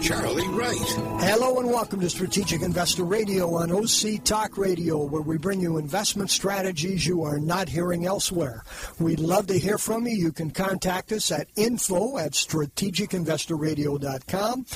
Charlie 0.00 0.48
Wright. 0.48 0.76
Hello 1.20 1.58
and 1.58 1.68
welcome 1.68 2.00
to 2.00 2.08
Strategic 2.10 2.62
Investor 2.62 3.04
Radio 3.04 3.54
on 3.54 3.70
OC 3.72 4.22
Talk 4.24 4.58
Radio, 4.58 5.02
where 5.02 5.22
we 5.22 5.38
bring 5.38 5.60
you 5.60 5.78
investment 5.78 6.30
strategies 6.30 7.06
you 7.06 7.22
are 7.22 7.38
not 7.38 7.68
hearing 7.68 8.04
elsewhere. 8.04 8.64
We'd 8.98 9.20
love 9.20 9.46
to 9.46 9.56
hear 9.58 9.78
from 9.78 10.06
you. 10.06 10.14
You 10.14 10.32
can 10.32 10.50
contact 10.50 11.12
us 11.12 11.32
at 11.32 11.48
info 11.56 12.18
at 12.18 12.32
strategicinvestorradio.com. 12.32 14.66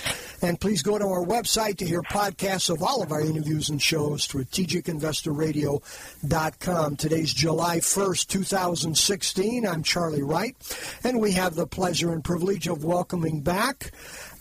And 0.43 0.59
please 0.61 0.83
go 0.83 0.99
to 0.99 1.05
our 1.05 1.25
website 1.25 1.77
to 1.79 1.87
hear 1.87 2.03
podcasts 2.03 2.71
of 2.71 2.83
all 2.83 3.03
of 3.03 3.13
our 3.13 3.21
interviews 3.21 3.69
and 3.69 3.83
shows, 3.83 4.27
strategicinvestorradio.com. 4.27 6.97
Today's 6.97 7.35
July 7.35 7.77
1st, 7.79 8.27
2016. 8.27 9.67
I'm 9.67 9.83
Charlie 9.83 10.23
Wright, 10.23 10.57
and 11.05 11.21
we 11.21 11.33
have 11.33 11.55
the 11.57 11.67
pleasure 11.67 12.11
and 12.13 12.25
privilege 12.25 12.67
of 12.69 12.85
welcoming 12.85 13.43
back 13.43 13.93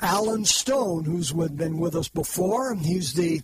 Alan 0.02 0.45
Stone, 0.69 1.03
who's 1.05 1.31
been 1.31 1.79
with 1.79 1.95
us 1.95 2.09
before. 2.09 2.75
He's 2.75 3.15
the 3.15 3.41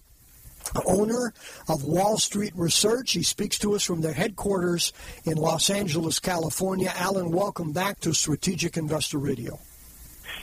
owner 0.86 1.34
of 1.68 1.84
Wall 1.84 2.20
Street 2.20 2.54
Research. 2.56 3.14
He 3.14 3.24
speaks 3.24 3.58
to 3.60 3.74
us 3.74 3.84
from 3.84 4.02
their 4.02 4.14
headquarters 4.14 4.94
in 5.24 5.36
Los 5.36 5.72
Angeles, 5.72 6.20
California. 6.20 6.94
Alan, 6.96 7.32
welcome 7.32 7.72
back 7.72 8.00
to 8.02 8.14
Strategic 8.14 8.78
Investor 8.78 9.18
Radio. 9.18 9.58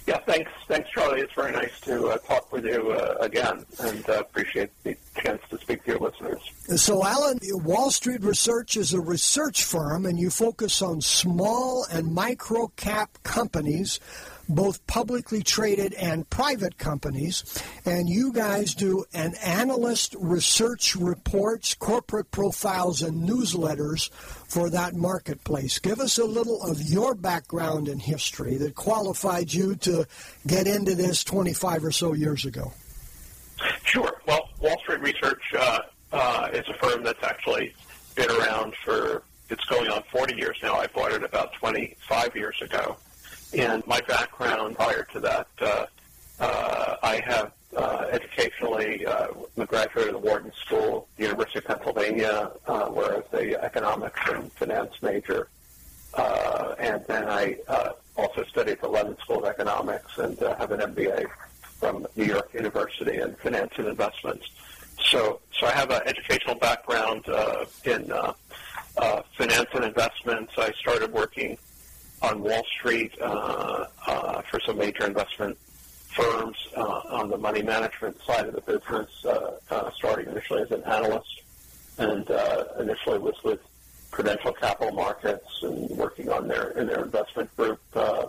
Yeah, 0.08 0.18
thanks, 0.26 0.50
thanks, 0.66 0.90
Charlie. 0.90 1.20
It's 1.20 1.32
very 1.34 1.52
nice 1.52 1.78
to 1.82 2.08
uh, 2.08 2.18
talk 2.18 2.50
with 2.50 2.64
you 2.64 2.90
uh, 2.90 3.16
again, 3.20 3.64
and 3.78 4.10
uh, 4.10 4.14
appreciate 4.14 4.70
the 4.82 4.96
chance 5.22 5.40
to 5.50 5.58
speak 5.58 5.84
to 5.84 5.92
your 5.92 6.00
listeners. 6.00 6.40
So, 6.82 7.06
Alan, 7.06 7.38
Wall 7.64 7.92
Street 7.92 8.22
Research 8.22 8.76
is 8.76 8.92
a 8.92 9.00
research 9.00 9.62
firm, 9.62 10.04
and 10.04 10.18
you 10.18 10.30
focus 10.30 10.82
on 10.82 11.00
small 11.00 11.86
and 11.92 12.12
micro 12.12 12.72
cap 12.74 13.18
companies 13.22 14.00
both 14.48 14.86
publicly 14.86 15.42
traded 15.42 15.94
and 15.94 16.28
private 16.30 16.78
companies. 16.78 17.62
And 17.84 18.08
you 18.08 18.32
guys 18.32 18.74
do 18.74 19.04
an 19.14 19.34
analyst 19.42 20.14
research 20.18 20.96
reports, 20.96 21.74
corporate 21.74 22.30
profiles, 22.30 23.02
and 23.02 23.28
newsletters 23.28 24.10
for 24.10 24.70
that 24.70 24.94
marketplace. 24.94 25.78
Give 25.78 26.00
us 26.00 26.18
a 26.18 26.24
little 26.24 26.62
of 26.62 26.80
your 26.82 27.14
background 27.14 27.88
and 27.88 28.00
history 28.00 28.56
that 28.58 28.74
qualified 28.74 29.52
you 29.52 29.76
to 29.76 30.06
get 30.46 30.66
into 30.66 30.94
this 30.94 31.24
25 31.24 31.84
or 31.84 31.92
so 31.92 32.12
years 32.12 32.44
ago. 32.44 32.72
Sure. 33.84 34.12
Well, 34.26 34.48
Wall 34.60 34.78
Street 34.80 35.00
Research 35.00 35.42
uh, 35.58 35.80
uh, 36.12 36.48
is 36.52 36.64
a 36.68 36.74
firm 36.74 37.02
that's 37.02 37.22
actually 37.22 37.74
been 38.14 38.30
around 38.30 38.74
for, 38.84 39.22
it's 39.48 39.64
going 39.64 39.90
on 39.90 40.02
40 40.10 40.36
years 40.36 40.58
now. 40.62 40.74
I 40.74 40.86
bought 40.88 41.12
it 41.12 41.22
about 41.22 41.52
25 41.54 42.36
years 42.36 42.60
ago. 42.60 42.96
And 43.54 43.86
my 43.86 44.00
background 44.00 44.76
prior 44.76 45.06
to 45.12 45.20
that, 45.20 45.46
uh, 45.60 45.86
uh, 46.40 46.96
I 47.02 47.20
have 47.24 47.52
uh, 47.76 48.06
educationally 48.10 49.06
uh, 49.06 49.28
graduated 49.66 50.14
of 50.14 50.22
the 50.22 50.28
Wharton 50.28 50.52
School, 50.64 51.08
University 51.18 51.58
of 51.58 51.64
Pennsylvania, 51.66 52.50
uh, 52.66 52.86
where 52.86 53.12
I 53.12 53.16
was 53.16 53.24
a 53.34 53.64
economics 53.64 54.20
and 54.28 54.52
finance 54.52 54.94
major. 55.02 55.48
Uh, 56.14 56.74
and 56.78 57.04
then 57.06 57.28
I 57.28 57.56
uh, 57.68 57.90
also 58.16 58.44
studied 58.44 58.72
at 58.72 58.80
the 58.82 58.88
London 58.88 59.16
School 59.18 59.38
of 59.38 59.44
Economics 59.44 60.18
and 60.18 60.40
uh, 60.42 60.56
have 60.56 60.72
an 60.72 60.80
MBA 60.80 61.26
from 61.78 62.06
New 62.16 62.24
York 62.24 62.52
University 62.54 63.18
in 63.18 63.34
finance 63.36 63.72
and 63.76 63.88
investments. 63.88 64.46
So, 65.00 65.40
so 65.58 65.66
I 65.66 65.72
have 65.72 65.90
an 65.90 66.02
educational 66.06 66.54
background 66.54 67.28
uh, 67.28 67.64
in 67.84 68.12
uh, 68.12 68.32
uh, 68.96 69.22
finance 69.36 69.68
and 69.74 69.84
investments. 69.84 70.52
I 70.58 70.72
started 70.72 71.12
working 71.12 71.56
on 72.22 72.42
Wall 72.42 72.62
Street 72.78 73.12
uh, 73.20 73.86
uh, 74.06 74.42
for 74.42 74.60
some 74.60 74.78
major 74.78 75.06
investment 75.06 75.58
firms 76.14 76.56
uh, 76.76 77.00
on 77.10 77.30
the 77.30 77.38
money 77.38 77.62
management 77.62 78.16
side 78.22 78.46
of 78.46 78.54
the 78.54 78.60
business, 78.60 79.08
uh, 79.24 79.58
uh, 79.70 79.90
starting 79.92 80.28
initially 80.28 80.62
as 80.62 80.70
an 80.70 80.82
analyst, 80.84 81.42
and 81.98 82.30
uh, 82.30 82.64
initially 82.80 83.18
was 83.18 83.42
with 83.44 83.60
Prudential 84.10 84.52
Capital 84.52 84.94
Markets 84.94 85.62
and 85.62 85.88
working 85.90 86.30
on 86.30 86.46
their 86.46 86.70
in 86.72 86.86
their 86.86 87.02
investment 87.02 87.54
group. 87.56 87.80
Uh, 87.94 88.26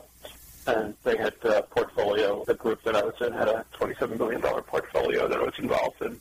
and 0.66 0.96
they 1.04 1.18
had 1.18 1.34
a 1.44 1.62
portfolio. 1.64 2.44
The 2.46 2.54
group 2.54 2.82
that 2.84 2.96
I 2.96 3.04
was 3.04 3.16
in 3.20 3.34
had 3.34 3.50
a 3.50 3.66
$27 3.74 4.18
million 4.18 4.42
portfolio 4.42 5.28
that 5.28 5.38
I 5.38 5.44
was 5.44 5.60
involved 5.60 6.02
in, 6.02 6.18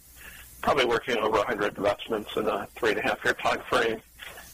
probably 0.63 0.85
working 0.85 1.17
on 1.17 1.23
over 1.23 1.39
100 1.39 1.79
investments 1.79 2.31
in 2.37 2.49
a 2.49 2.67
three 2.75 2.91
and 2.91 2.99
a 2.99 3.03
half 3.03 3.25
year 3.25 3.35
time 3.35 3.61
frame. 3.69 4.01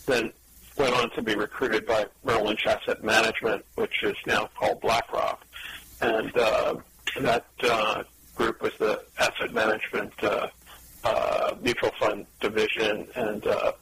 Then 0.05 0.31
went 0.79 0.95
on 0.95 1.11
to 1.11 1.23
be 1.23 1.35
recruited 1.35 1.87
by 1.87 2.07
Merrill 2.25 2.47
Lynch 2.47 2.67
Asset 2.67 3.03
Management, 3.03 3.65
which 3.75 4.03
is 4.03 4.17
now 4.27 4.49
called 4.59 4.81
BlackRock. 4.81 5.45
And 6.01 6.37
uh, 6.37 6.77
that 7.21 7.47
uh, 7.65 8.05
group 8.37 8.63
was 8.63 8.73
the 8.79 9.03
asset 9.19 9.53
management 9.53 10.13
uh, 10.23 10.49
uh, 11.05 11.55
mutual 11.61 11.91
fund 11.99 12.27
division, 12.41 13.09
and 13.17 13.47
uh, 13.47 13.73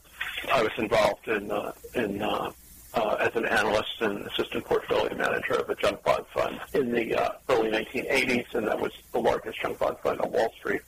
I 0.51 0.63
was 0.63 0.71
involved 0.77 1.27
in 1.27 1.51
uh, 1.51 1.71
in 1.95 2.21
uh, 2.21 2.51
uh, 2.93 3.17
as 3.19 3.35
an 3.35 3.45
analyst 3.45 4.01
and 4.01 4.25
assistant 4.25 4.65
portfolio 4.65 5.15
manager 5.15 5.55
of 5.55 5.69
a 5.69 5.75
junk 5.75 6.03
bond 6.03 6.25
fund 6.33 6.59
in 6.73 6.91
the 6.91 7.15
uh, 7.15 7.31
early 7.49 7.69
1980s, 7.69 8.53
and 8.55 8.67
that 8.67 8.79
was 8.79 8.91
the 9.11 9.19
largest 9.19 9.59
junk 9.61 9.77
bond 9.79 9.97
fund 9.99 10.19
on 10.21 10.31
Wall 10.31 10.51
Street. 10.57 10.81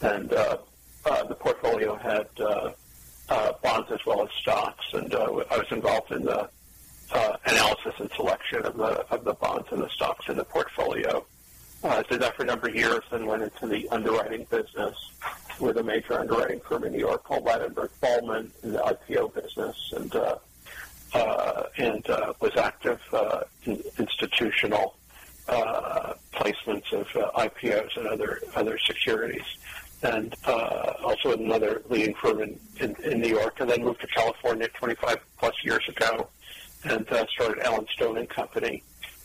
And 0.00 0.32
uh, 0.32 0.58
uh, 1.04 1.24
the 1.24 1.34
portfolio 1.34 1.96
had 1.96 2.26
uh, 2.40 2.70
uh, 3.32 3.52
bonds 3.62 3.90
as 3.90 4.04
well 4.04 4.22
as 4.22 4.30
stocks, 4.32 4.84
and 4.92 5.14
uh, 5.14 5.42
I 5.50 5.56
was 5.56 5.66
involved 5.70 6.12
in 6.12 6.24
the 6.24 6.48
uh, 7.12 7.36
analysis 7.46 7.94
and 7.98 8.10
selection 8.14 8.64
of 8.66 8.76
the 8.76 9.06
of 9.10 9.24
the 9.24 9.32
bonds 9.34 9.68
and 9.70 9.82
the 9.82 9.88
stocks 9.88 10.28
in 10.28 10.36
the 10.36 10.44
portfolio. 10.44 11.24
Uh, 11.82 12.02
did 12.02 12.20
that 12.20 12.36
for 12.36 12.42
a 12.42 12.46
number 12.46 12.68
of 12.68 12.76
years, 12.76 13.02
and 13.10 13.26
went 13.26 13.42
into 13.42 13.66
the 13.66 13.88
underwriting 13.88 14.46
business 14.50 14.96
with 15.58 15.78
a 15.78 15.82
major 15.82 16.18
underwriting 16.18 16.60
firm 16.60 16.84
in 16.84 16.92
New 16.92 16.98
York 16.98 17.24
called 17.24 17.44
Ladenburg 17.44 17.90
Thalmann 18.02 18.50
in 18.62 18.72
the 18.72 18.78
IPO 18.78 19.34
business, 19.34 19.92
and 19.96 20.14
uh, 20.14 20.36
uh, 21.14 21.62
and 21.78 22.08
uh, 22.10 22.34
was 22.40 22.54
active 22.56 23.00
uh, 23.12 23.40
in 23.64 23.82
institutional 23.98 24.94
uh, 25.48 26.12
placements 26.34 26.92
of 26.92 27.06
uh, 27.16 27.30
IPOs 27.48 27.96
and 27.96 28.06
other 28.08 28.42
other 28.54 28.78
securities 28.78 29.56
and 30.02 30.34
uh, 30.44 30.94
also 31.04 31.32
another 31.32 31.82
leading 31.88 32.14
firm 32.14 32.42
in, 32.42 32.58
in, 32.80 32.96
in 33.04 33.20
New 33.20 33.28
York, 33.28 33.60
and 33.60 33.70
then 33.70 33.82
moved 33.82 34.00
to 34.00 34.06
California 34.08 34.68
25 34.68 35.18
plus 35.38 35.54
years 35.64 35.88
ago, 35.88 36.28
and 36.84 37.10
uh, 37.12 37.24
started 37.28 37.62
Alan 37.62 37.86
Stone 37.94 38.18
and 38.18 38.28
Company, 38.28 38.82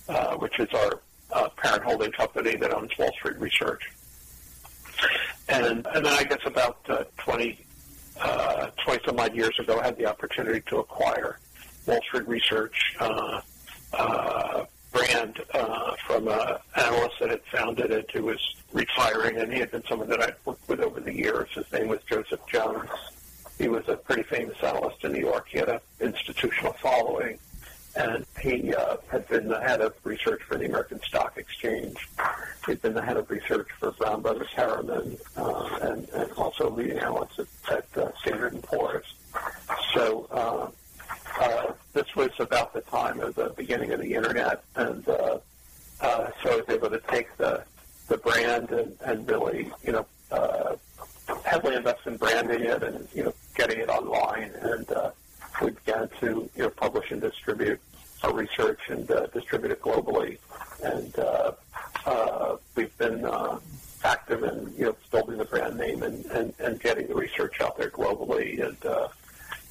uh, 0.07 0.35
which 0.35 0.59
is 0.59 0.69
our 0.73 1.01
uh, 1.33 1.49
parent 1.49 1.83
holding 1.83 2.11
company 2.11 2.55
that 2.55 2.73
owns 2.73 2.95
Wall 2.97 3.11
Street 3.13 3.37
Research. 3.39 3.91
And, 5.49 5.85
and 5.93 6.05
then 6.05 6.13
I 6.13 6.23
guess 6.23 6.41
about 6.45 6.79
uh, 6.89 7.03
20, 7.17 7.59
uh, 8.19 8.67
20 8.83 9.03
some 9.05 9.19
odd 9.19 9.35
years 9.35 9.57
ago, 9.59 9.79
I 9.79 9.85
had 9.85 9.97
the 9.97 10.05
opportunity 10.05 10.61
to 10.67 10.77
acquire 10.77 11.39
Wall 11.85 11.99
Street 12.07 12.27
Research 12.27 12.95
uh, 12.99 13.41
uh, 13.93 14.65
brand 14.91 15.41
uh, 15.53 15.95
from 16.05 16.27
an 16.27 16.57
analyst 16.75 17.19
that 17.19 17.29
had 17.29 17.41
founded 17.51 17.91
it 17.91 18.09
who 18.11 18.23
was 18.23 18.55
retiring, 18.73 19.37
and 19.37 19.51
he 19.51 19.59
had 19.59 19.71
been 19.71 19.83
someone 19.85 20.09
that 20.09 20.21
I'd 20.21 20.35
worked 20.45 20.67
with 20.67 20.79
over 20.79 20.99
the 20.99 21.13
years. 21.13 21.49
His 21.53 21.71
name 21.71 21.87
was 21.87 21.99
Joseph 22.09 22.41
Jones. 22.47 22.89
He 23.57 23.67
was 23.67 23.87
a 23.87 23.95
pretty 23.95 24.23
famous 24.23 24.57
analyst 24.61 25.03
in 25.03 25.13
New 25.13 25.19
York. 25.19 25.47
He 25.49 25.57
had 25.57 25.69
an 25.69 25.79
institutional 25.99 26.73
following, 26.73 27.39
and 27.95 28.25
he 28.39 28.73
uh, 28.73 28.97
had 29.09 29.27
been 29.27 29.47
the 29.47 29.59
head 29.59 29.81
of 29.81 29.93
research 30.03 30.41
for 30.43 30.57
the 30.57 30.65
American 30.65 30.99
Stock 31.01 31.37
Exchange. 31.37 32.07
He'd 32.67 32.81
been 32.81 32.93
the 32.93 33.01
head 33.01 33.17
of 33.17 33.29
research 33.31 33.67
for 33.79 33.91
Brown 33.91 34.21
Brothers 34.21 34.49
Harriman, 34.55 35.17
uh, 35.35 35.79
and, 35.81 36.07
and 36.09 36.31
also 36.33 36.69
leading 36.69 36.99
analyst 36.99 37.39
at, 37.39 37.47
at 37.71 37.97
uh, 37.97 38.11
Standard 38.19 38.61
& 38.61 38.63
Poor's. 38.63 39.05
So 39.93 40.27
uh, 40.31 40.69
uh, 41.39 41.73
this 41.93 42.15
was 42.15 42.31
about 42.39 42.73
the 42.73 42.81
time 42.81 43.19
of 43.19 43.35
the 43.35 43.49
beginning 43.49 43.91
of 43.91 43.99
the 44.01 44.13
internet, 44.13 44.63
and 44.75 45.07
uh, 45.07 45.39
uh, 46.01 46.29
so 46.43 46.51
I 46.51 46.55
was 46.57 46.69
able 46.69 46.89
to 46.89 46.99
take 47.09 47.35
the 47.37 47.63
the 48.07 48.17
brand 48.17 48.71
and, 48.71 48.95
and 49.03 49.27
really, 49.29 49.69
you 49.83 49.91
know, 49.91 50.05
uh, 50.31 50.75
heavily 51.43 51.75
invest 51.75 52.07
in 52.07 52.15
branding 52.17 52.61
it 52.61 52.83
and 52.83 53.07
you 53.13 53.23
know 53.23 53.33
getting 53.55 53.79
it 53.79 53.89
online, 53.89 54.51
and 54.61 54.89
uh, 54.91 55.11
we 55.61 55.71
began 55.71 56.09
to 56.19 56.49
you 56.55 56.63
know 56.63 56.69
publish 56.69 57.11
and 57.11 57.21
distribute 57.21 57.79
our 58.23 58.33
research 58.33 58.79
and 58.89 59.09
uh, 59.11 59.27
distribute 59.27 59.71
it 59.71 59.81
globally, 59.81 60.37
and 60.83 61.17
uh, 61.19 61.51
uh, 62.05 62.57
we've 62.75 62.97
been 62.97 63.25
uh, 63.25 63.59
active 64.03 64.43
in 64.43 64.73
you 64.77 64.85
know 64.85 64.95
building 65.11 65.37
the 65.37 65.45
brand 65.45 65.77
name 65.77 66.03
and, 66.03 66.25
and, 66.27 66.53
and 66.59 66.79
getting 66.79 67.07
the 67.07 67.15
research 67.15 67.59
out 67.61 67.77
there 67.77 67.89
globally, 67.89 68.65
and 68.65 68.85
uh, 68.85 69.07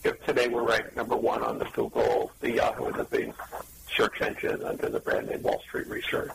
if 0.06 0.24
today 0.24 0.46
we're 0.46 0.62
ranked 0.62 0.96
number 0.96 1.16
one 1.16 1.42
on 1.42 1.58
the 1.58 1.64
Google, 1.66 2.30
the 2.40 2.52
Yahoo, 2.52 2.86
and 2.86 2.94
the 2.94 3.04
Bing 3.04 3.34
search 3.94 4.20
engine 4.20 4.62
under 4.62 4.88
the 4.88 5.00
brand 5.00 5.28
name 5.28 5.42
Wall 5.42 5.60
Street 5.66 5.88
Research. 5.88 6.30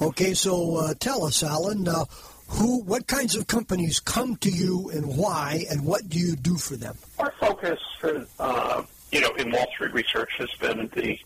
Okay, 0.00 0.32
so 0.32 0.76
uh, 0.76 0.94
tell 0.94 1.24
us, 1.24 1.42
Alan, 1.42 1.88
uh, 1.88 2.04
who, 2.48 2.82
what 2.82 3.06
kinds 3.08 3.34
of 3.34 3.48
companies 3.48 3.98
come 3.98 4.36
to 4.36 4.50
you 4.50 4.90
and 4.90 5.16
why, 5.16 5.64
and 5.70 5.84
what 5.84 6.08
do 6.08 6.18
you 6.18 6.36
do 6.36 6.56
for 6.56 6.76
them? 6.76 6.96
Our 7.18 7.32
focus 7.40 7.80
for, 7.98 8.26
uh, 8.38 8.82
you 9.10 9.20
know, 9.20 9.34
in 9.34 9.50
Wall 9.50 9.66
Street 9.74 9.92
research 9.92 10.30
has 10.38 10.50
been 10.60 10.88
the 10.94 11.18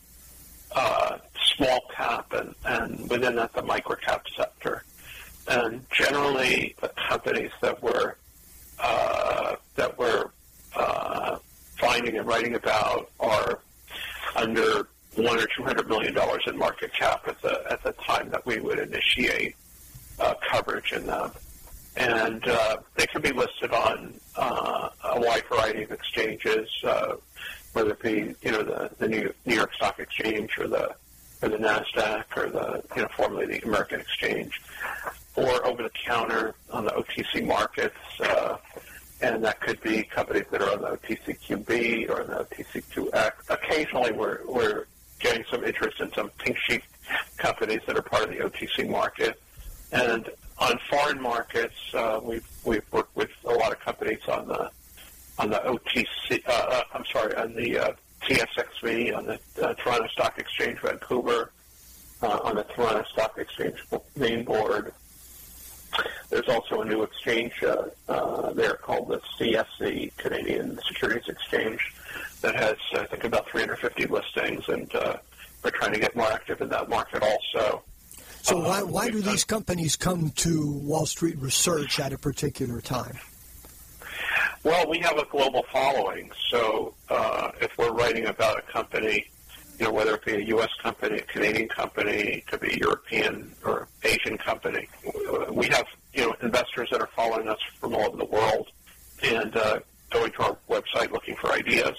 uh, 0.73 1.19
small 1.57 1.81
cap 1.95 2.33
and, 2.33 2.55
and 2.65 3.11
within 3.11 3.35
that 3.37 3.53
the 3.53 3.63
micro 3.63 3.97
cap 3.97 4.25
sector. 4.35 4.85
And 5.49 5.85
generally 5.91 6.77
the 6.81 6.89
companies 6.89 7.51
that 7.61 7.83
we're, 7.83 8.15
uh, 8.79 9.57
that 9.75 9.99
we're 9.99 10.30
finding 11.91 12.17
and 12.19 12.27
writing 12.27 12.55
about 12.55 13.11
are 13.19 13.59
under 14.37 14.87
one 15.17 15.37
or 15.37 15.47
two 15.57 15.65
hundred 15.65 15.89
million 15.89 16.15
dollars 16.15 16.43
in 16.47 16.57
market 16.57 16.93
cap 16.93 17.27
at 17.27 17.41
the 17.43 17.65
at 17.69 17.83
the 17.83 17.93
time 17.93 18.31
that 18.31 18.45
we 18.47 18.61
would 18.61 18.79
initiate 18.79 19.57
uh, 20.21 20.35
coverage 20.49 20.93
in 20.93 21.05
them, 21.07 21.33
and 21.97 22.47
uh, 22.47 22.77
they 22.97 23.07
can 23.07 23.21
be 23.21 23.33
listed 23.33 23.73
on 23.73 24.15
uh, 24.37 24.89
a 25.15 25.21
wide 25.21 25.43
variety 25.49 25.83
of 25.83 25.91
exchanges, 25.91 26.69
uh, 26.85 27.17
whether 27.73 27.91
it 27.91 28.03
be 28.03 28.35
you 28.43 28.53
know 28.53 28.63
the 28.63 28.91
the 28.99 29.09
New, 29.09 29.35
New 29.45 29.57
York 29.57 29.75
Stock 29.75 29.99
Exchange 29.99 30.59
or 30.59 30.69
the 30.69 30.95
or 31.43 31.49
the 31.49 31.59
Nasdaq 31.59 32.25
or 32.37 32.51
the 32.51 32.85
you 32.95 33.03
know 33.03 33.09
formerly 33.17 33.47
the 33.47 33.67
American 33.67 34.01
Exchange, 34.01 34.63
or 35.35 35.67
over 35.67 35.83
the 35.83 35.91
counter 36.07 36.55
on 36.71 36.85
the 36.85 36.93
OTC 36.93 37.45
markets. 37.45 37.97
Uh, 39.23 39.27
and 39.27 39.45
that 39.45 39.61
could 39.61 39.81
be 39.83 40.03
companies 40.03 40.45
that 40.51 40.63
are 40.63 40.73
on 40.73 40.83
the 40.83 40.97
OTCQB 40.97 42.11
or 42.11 42.25
the 42.25 42.45
OTCQX. 42.45 43.33
Occasionally, 43.49 44.13
we're, 44.13 44.41
we're 44.47 44.85
getting 45.19 45.45
some 45.51 45.65
interest 45.65 46.01
in 46.01 46.13
some 46.13 46.31
pink 46.39 46.57
sheet 46.59 46.83
companies 47.37 47.81
that 47.87 47.97
are 47.97 48.03
part 48.03 48.25
of 48.25 48.31
the 48.31 48.37
OTC 48.37 48.89
market. 48.89 49.41
And 49.93 50.29
on 50.59 50.79
foreign 50.89 51.21
markets, 51.21 51.75
uh, 51.95 52.21
we've 52.23 52.47
we've 52.65 52.85
worked 52.93 53.17
with 53.17 53.31
a 53.45 53.53
lot 53.55 53.73
of 53.73 53.81
companies 53.81 54.21
on 54.29 54.47
the 54.47 54.71
on 55.39 55.51
the 55.51 55.57
OTC. 55.57 56.47
Uh, 56.47 56.53
uh, 56.53 56.83
I'm 56.95 57.05
sorry, 57.07 57.35
on 57.35 57.55
the 57.55 57.79
uh, 57.79 57.93
TSXV, 58.23 59.17
on 59.17 59.27
the 59.27 59.41
uh, 59.63 59.75
Toronto 59.75 60.07
Stock 60.09 60.39
Exchange, 60.39 60.79
Vancouver, 60.81 61.51
uh, 62.23 62.39
on 62.45 62.57
the 62.57 62.65
Toronto 62.65 63.05
Stock 63.11 63.37
Exchange 63.39 63.83
main 64.17 64.45
board. 64.45 64.93
There's 66.31 66.49
also 66.49 66.83
a 66.83 66.85
new 66.85 67.03
exchange 67.03 67.53
uh, 67.63 67.85
uh, 68.09 68.53
there 68.53 68.75
called 68.75 69.09
the 69.09 69.21
CSE, 69.39 70.17
Canadian 70.17 70.79
Securities 70.87 71.29
Exchange, 71.29 71.81
that 72.41 72.55
has, 72.55 72.77
I 72.95 73.05
think, 73.07 73.25
about 73.25 73.49
350 73.51 74.07
listings, 74.07 74.69
and 74.69 74.95
uh, 74.95 75.17
we're 75.63 75.71
trying 75.71 75.93
to 75.93 76.01
get 76.01 76.17
more 76.17 76.31
active 76.31 76.61
in 76.61 76.69
that 76.71 76.89
market 76.89 77.23
also. 77.23 77.83
So 78.43 78.59
why, 78.59 78.83
why 78.83 79.11
do 79.11 79.21
these 79.21 79.45
companies 79.45 79.97
come 79.97 80.31
to 80.37 80.73
Wall 80.73 81.07
Street 81.07 81.37
Research 81.39 82.01
at 82.01 82.13
a 82.13 82.19
particular 82.19 82.81
time? 82.81 83.19
Well, 84.65 84.89
we 84.89 84.99
have 84.99 85.19
a 85.19 85.25
global 85.27 85.65
following, 85.73 86.31
so 86.51 86.95
uh, 87.09 87.53
if 87.61 87.77
we're 87.79 87.93
writing 87.93 88.27
about 88.27 88.59
a 88.59 88.63
company, 88.63 89.27
you 89.81 89.87
know, 89.87 89.93
whether 89.93 90.15
it 90.15 90.25
be 90.25 90.35
a 90.35 90.41
U.S. 90.41 90.69
company, 90.83 91.17
a 91.17 91.23
Canadian 91.23 91.67
company, 91.67 92.45
could 92.47 92.61
be 92.61 92.75
a 92.75 92.77
European 92.77 93.51
or 93.65 93.89
Asian 94.05 94.37
company, 94.37 94.87
we 95.51 95.67
have 95.69 95.87
you 96.13 96.27
know 96.27 96.37
investors 96.43 96.91
that 96.93 97.01
are 97.01 97.09
following 97.17 97.49
us 97.49 97.59
from 97.81 97.95
all 97.95 98.09
over 98.09 98.19
the 98.19 98.27
world 98.27 98.69
and 99.23 99.57
uh, 99.57 99.81
going 100.11 100.31
to 100.33 100.43
our 100.43 100.57
website 100.69 101.11
looking 101.11 101.35
for 101.37 101.51
ideas. 101.53 101.97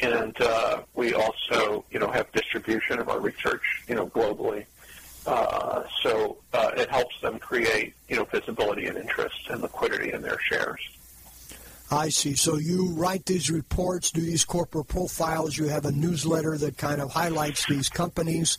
And 0.00 0.38
uh, 0.40 0.82
we 0.94 1.14
also, 1.14 1.84
you 1.92 2.00
know, 2.00 2.10
have 2.10 2.30
distribution 2.32 2.98
of 2.98 3.08
our 3.08 3.20
research, 3.20 3.62
you 3.86 3.94
know, 3.94 4.08
globally. 4.08 4.66
Uh, 5.24 5.84
so 6.02 6.38
uh, 6.52 6.72
it 6.76 6.90
helps 6.90 7.20
them 7.20 7.38
create, 7.38 7.94
you 8.08 8.16
know, 8.16 8.24
visibility 8.24 8.86
and 8.86 8.98
interest 8.98 9.36
and 9.48 9.62
liquidity 9.62 10.12
in 10.12 10.22
their 10.22 10.40
shares. 10.40 10.80
I 11.92 12.08
see. 12.08 12.34
So 12.34 12.56
you 12.56 12.86
write 12.92 13.26
these 13.26 13.50
reports, 13.50 14.10
do 14.10 14.22
these 14.22 14.46
corporate 14.46 14.88
profiles, 14.88 15.58
you 15.58 15.68
have 15.68 15.84
a 15.84 15.92
newsletter 15.92 16.56
that 16.56 16.78
kind 16.78 17.02
of 17.02 17.12
highlights 17.12 17.66
these 17.66 17.90
companies, 17.90 18.56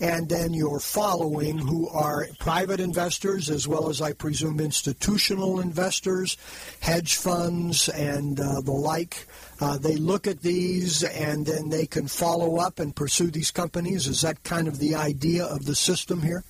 and 0.00 0.28
then 0.28 0.54
your 0.54 0.78
following, 0.78 1.58
who 1.58 1.88
are 1.88 2.28
private 2.38 2.78
investors 2.78 3.50
as 3.50 3.66
well 3.66 3.88
as, 3.88 4.00
I 4.00 4.12
presume, 4.12 4.60
institutional 4.60 5.58
investors, 5.58 6.36
hedge 6.78 7.16
funds, 7.16 7.88
and 7.88 8.38
uh, 8.38 8.60
the 8.60 8.70
like. 8.70 9.26
Uh, 9.60 9.78
they 9.78 9.96
look 9.96 10.28
at 10.28 10.42
these 10.42 11.02
and 11.02 11.44
then 11.44 11.70
they 11.70 11.86
can 11.86 12.06
follow 12.06 12.58
up 12.58 12.78
and 12.78 12.94
pursue 12.94 13.32
these 13.32 13.50
companies. 13.50 14.06
Is 14.06 14.20
that 14.20 14.44
kind 14.44 14.68
of 14.68 14.78
the 14.78 14.94
idea 14.94 15.44
of 15.44 15.64
the 15.64 15.74
system 15.74 16.22
here? 16.22 16.44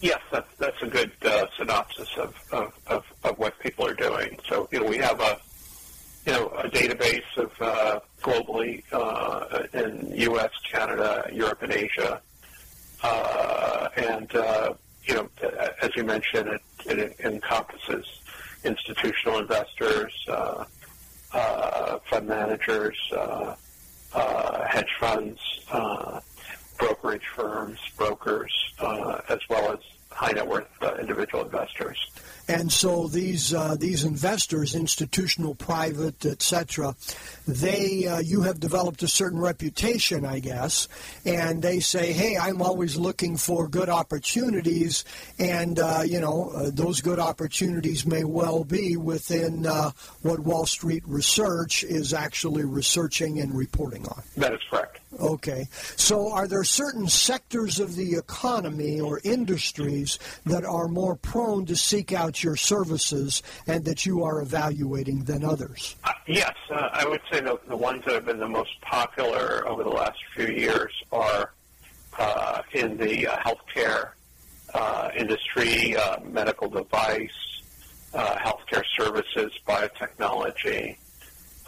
Yes, 0.00 0.20
that's 0.30 0.54
that's 0.58 0.80
a 0.82 0.86
good 0.86 1.10
uh, 1.24 1.46
synopsis 1.56 2.08
of, 2.18 2.34
of, 2.52 2.72
of, 2.86 3.04
of, 3.24 3.38
what 3.38 3.58
people 3.58 3.84
are 3.84 3.94
doing. 3.94 4.38
So 4.48 4.68
you 4.70 4.80
know 4.80 4.86
we 4.86 4.98
have 4.98 5.20
a 5.20 5.40
you 6.24 6.32
know 6.32 6.48
a 6.50 6.68
database 6.68 7.36
of 7.36 7.50
uh, 7.60 8.00
globally 8.22 8.84
uh, 8.92 9.64
in 9.72 10.12
U.S., 10.14 10.50
Canada, 10.70 11.28
Europe, 11.32 11.62
and 11.62 11.72
Asia, 11.72 12.20
uh, 13.02 13.88
and 13.96 14.32
uh, 14.36 14.74
you 15.04 15.14
know 15.14 15.28
as 15.82 15.96
you 15.96 16.04
mentioned, 16.04 16.48
it, 16.48 16.62
it 16.86 17.16
encompasses 17.24 18.06
institutional 18.62 19.40
investors, 19.40 20.12
uh, 20.28 20.64
fund 22.08 22.28
managers, 22.28 22.96
hedge 24.12 24.94
funds 25.00 25.40
brokerage 26.78 27.26
firms, 27.34 27.78
brokers, 27.96 28.52
uh, 28.78 29.20
as 29.28 29.40
well 29.48 29.72
as 29.72 29.80
high 30.10 30.32
net 30.32 30.46
worth 30.46 30.66
uh, 30.82 30.94
individual 30.96 31.44
investors. 31.44 31.98
And 32.48 32.72
so 32.72 33.08
these 33.08 33.52
uh, 33.52 33.76
these 33.78 34.04
investors, 34.04 34.74
institutional, 34.74 35.54
private, 35.54 36.24
etc., 36.24 36.96
they 37.46 38.06
uh, 38.06 38.20
you 38.20 38.40
have 38.40 38.58
developed 38.58 39.02
a 39.02 39.08
certain 39.08 39.38
reputation, 39.38 40.24
I 40.24 40.38
guess, 40.38 40.88
and 41.26 41.60
they 41.60 41.80
say, 41.80 42.12
"Hey, 42.12 42.38
I'm 42.38 42.62
always 42.62 42.96
looking 42.96 43.36
for 43.36 43.68
good 43.68 43.90
opportunities," 43.90 45.04
and 45.38 45.78
uh, 45.78 46.02
you 46.06 46.20
know 46.20 46.50
uh, 46.54 46.70
those 46.72 47.02
good 47.02 47.18
opportunities 47.18 48.06
may 48.06 48.24
well 48.24 48.64
be 48.64 48.96
within 48.96 49.66
uh, 49.66 49.90
what 50.22 50.40
Wall 50.40 50.64
Street 50.64 51.02
Research 51.06 51.84
is 51.84 52.14
actually 52.14 52.64
researching 52.64 53.40
and 53.40 53.54
reporting 53.54 54.06
on. 54.06 54.22
That 54.38 54.54
is 54.54 54.60
correct. 54.70 55.00
Okay. 55.18 55.68
So, 55.96 56.32
are 56.32 56.46
there 56.46 56.64
certain 56.64 57.08
sectors 57.08 57.80
of 57.80 57.96
the 57.96 58.14
economy 58.14 59.00
or 59.00 59.20
industries 59.24 60.18
that 60.46 60.64
are 60.64 60.88
more 60.88 61.16
prone 61.16 61.66
to 61.66 61.76
seek 61.76 62.12
out 62.12 62.42
your 62.42 62.56
services 62.56 63.42
and 63.66 63.84
that 63.84 64.06
you 64.06 64.22
are 64.22 64.40
evaluating 64.40 65.24
than 65.24 65.44
others? 65.44 65.96
Uh, 66.04 66.12
yes. 66.26 66.54
Uh, 66.70 66.88
I 66.92 67.06
would 67.06 67.20
say 67.30 67.40
the, 67.40 67.58
the 67.68 67.76
ones 67.76 68.04
that 68.04 68.14
have 68.14 68.26
been 68.26 68.38
the 68.38 68.48
most 68.48 68.80
popular 68.80 69.66
over 69.66 69.82
the 69.82 69.90
last 69.90 70.18
few 70.34 70.46
years 70.46 70.92
are 71.10 71.52
uh, 72.18 72.62
in 72.72 72.96
the 72.96 73.26
uh, 73.26 73.36
healthcare 73.38 74.10
uh, 74.74 75.10
industry, 75.16 75.96
uh, 75.96 76.18
medical 76.24 76.68
device, 76.68 77.30
healthcare 78.12 78.84
services, 78.96 79.52
biotechnology. 79.66 80.96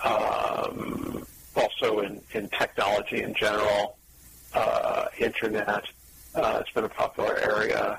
Um, 0.05 1.27
also 1.57 2.01
in, 2.01 2.21
in 2.33 2.49
technology 2.49 3.23
in 3.23 3.35
general, 3.35 3.97
uh, 4.55 5.07
internet. 5.19 5.85
Uh, 6.35 6.59
it's 6.61 6.71
been 6.71 6.85
a 6.85 6.89
popular 6.89 7.37
area. 7.39 7.99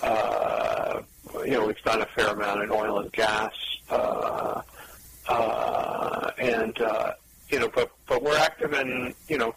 Uh, 0.00 1.02
you 1.44 1.52
know, 1.52 1.66
we've 1.66 1.82
done 1.82 2.02
a 2.02 2.06
fair 2.06 2.28
amount 2.28 2.62
in 2.62 2.70
oil 2.70 2.98
and 2.98 3.12
gas, 3.12 3.52
uh, 3.90 4.62
uh, 5.28 6.30
and 6.38 6.80
uh, 6.80 7.12
you 7.50 7.58
know, 7.58 7.68
but 7.74 7.90
but 8.06 8.22
we're 8.22 8.36
active 8.38 8.72
in 8.72 9.14
you 9.28 9.38
know 9.38 9.54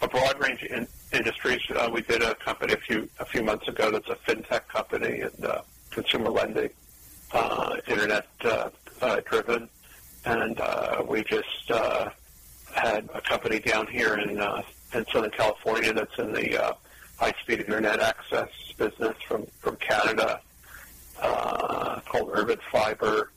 a 0.00 0.08
broad 0.08 0.40
range 0.40 0.62
of 0.62 0.72
in, 0.72 0.88
industries. 1.12 1.62
Uh, 1.74 1.90
we 1.92 2.02
did 2.02 2.22
a 2.22 2.34
company 2.36 2.72
a 2.72 2.76
few 2.76 3.08
a 3.20 3.24
few 3.24 3.42
months 3.42 3.68
ago 3.68 3.90
that's 3.90 4.08
a 4.08 4.16
fintech 4.16 4.66
company 4.68 5.20
and 5.20 5.44
uh, 5.44 5.62
consumer 5.90 6.30
lending, 6.30 6.70
uh, 7.32 7.76
internet 7.86 8.26
uh, 8.44 8.70
uh, 9.00 9.20
driven, 9.26 9.68
and 10.24 10.60
uh, 10.60 11.02
we 11.06 11.22
just 11.24 11.70
uh, 11.70 12.08
had 12.74 13.08
a 13.14 13.20
company 13.20 13.58
down 13.58 13.86
here 13.86 14.14
in 14.18 14.40
uh, 14.40 14.62
in 14.94 15.06
Southern 15.12 15.30
California 15.30 15.92
that's 15.92 16.18
in 16.18 16.32
the 16.32 16.62
uh, 16.62 16.74
high-speed 17.16 17.60
internet 17.60 18.00
access 18.00 18.48
business 18.76 19.16
from 19.26 19.46
from 19.60 19.76
Canada 19.76 20.40
uh, 21.20 22.00
called 22.00 22.30
Urban 22.32 22.58
Fiber. 22.70 23.30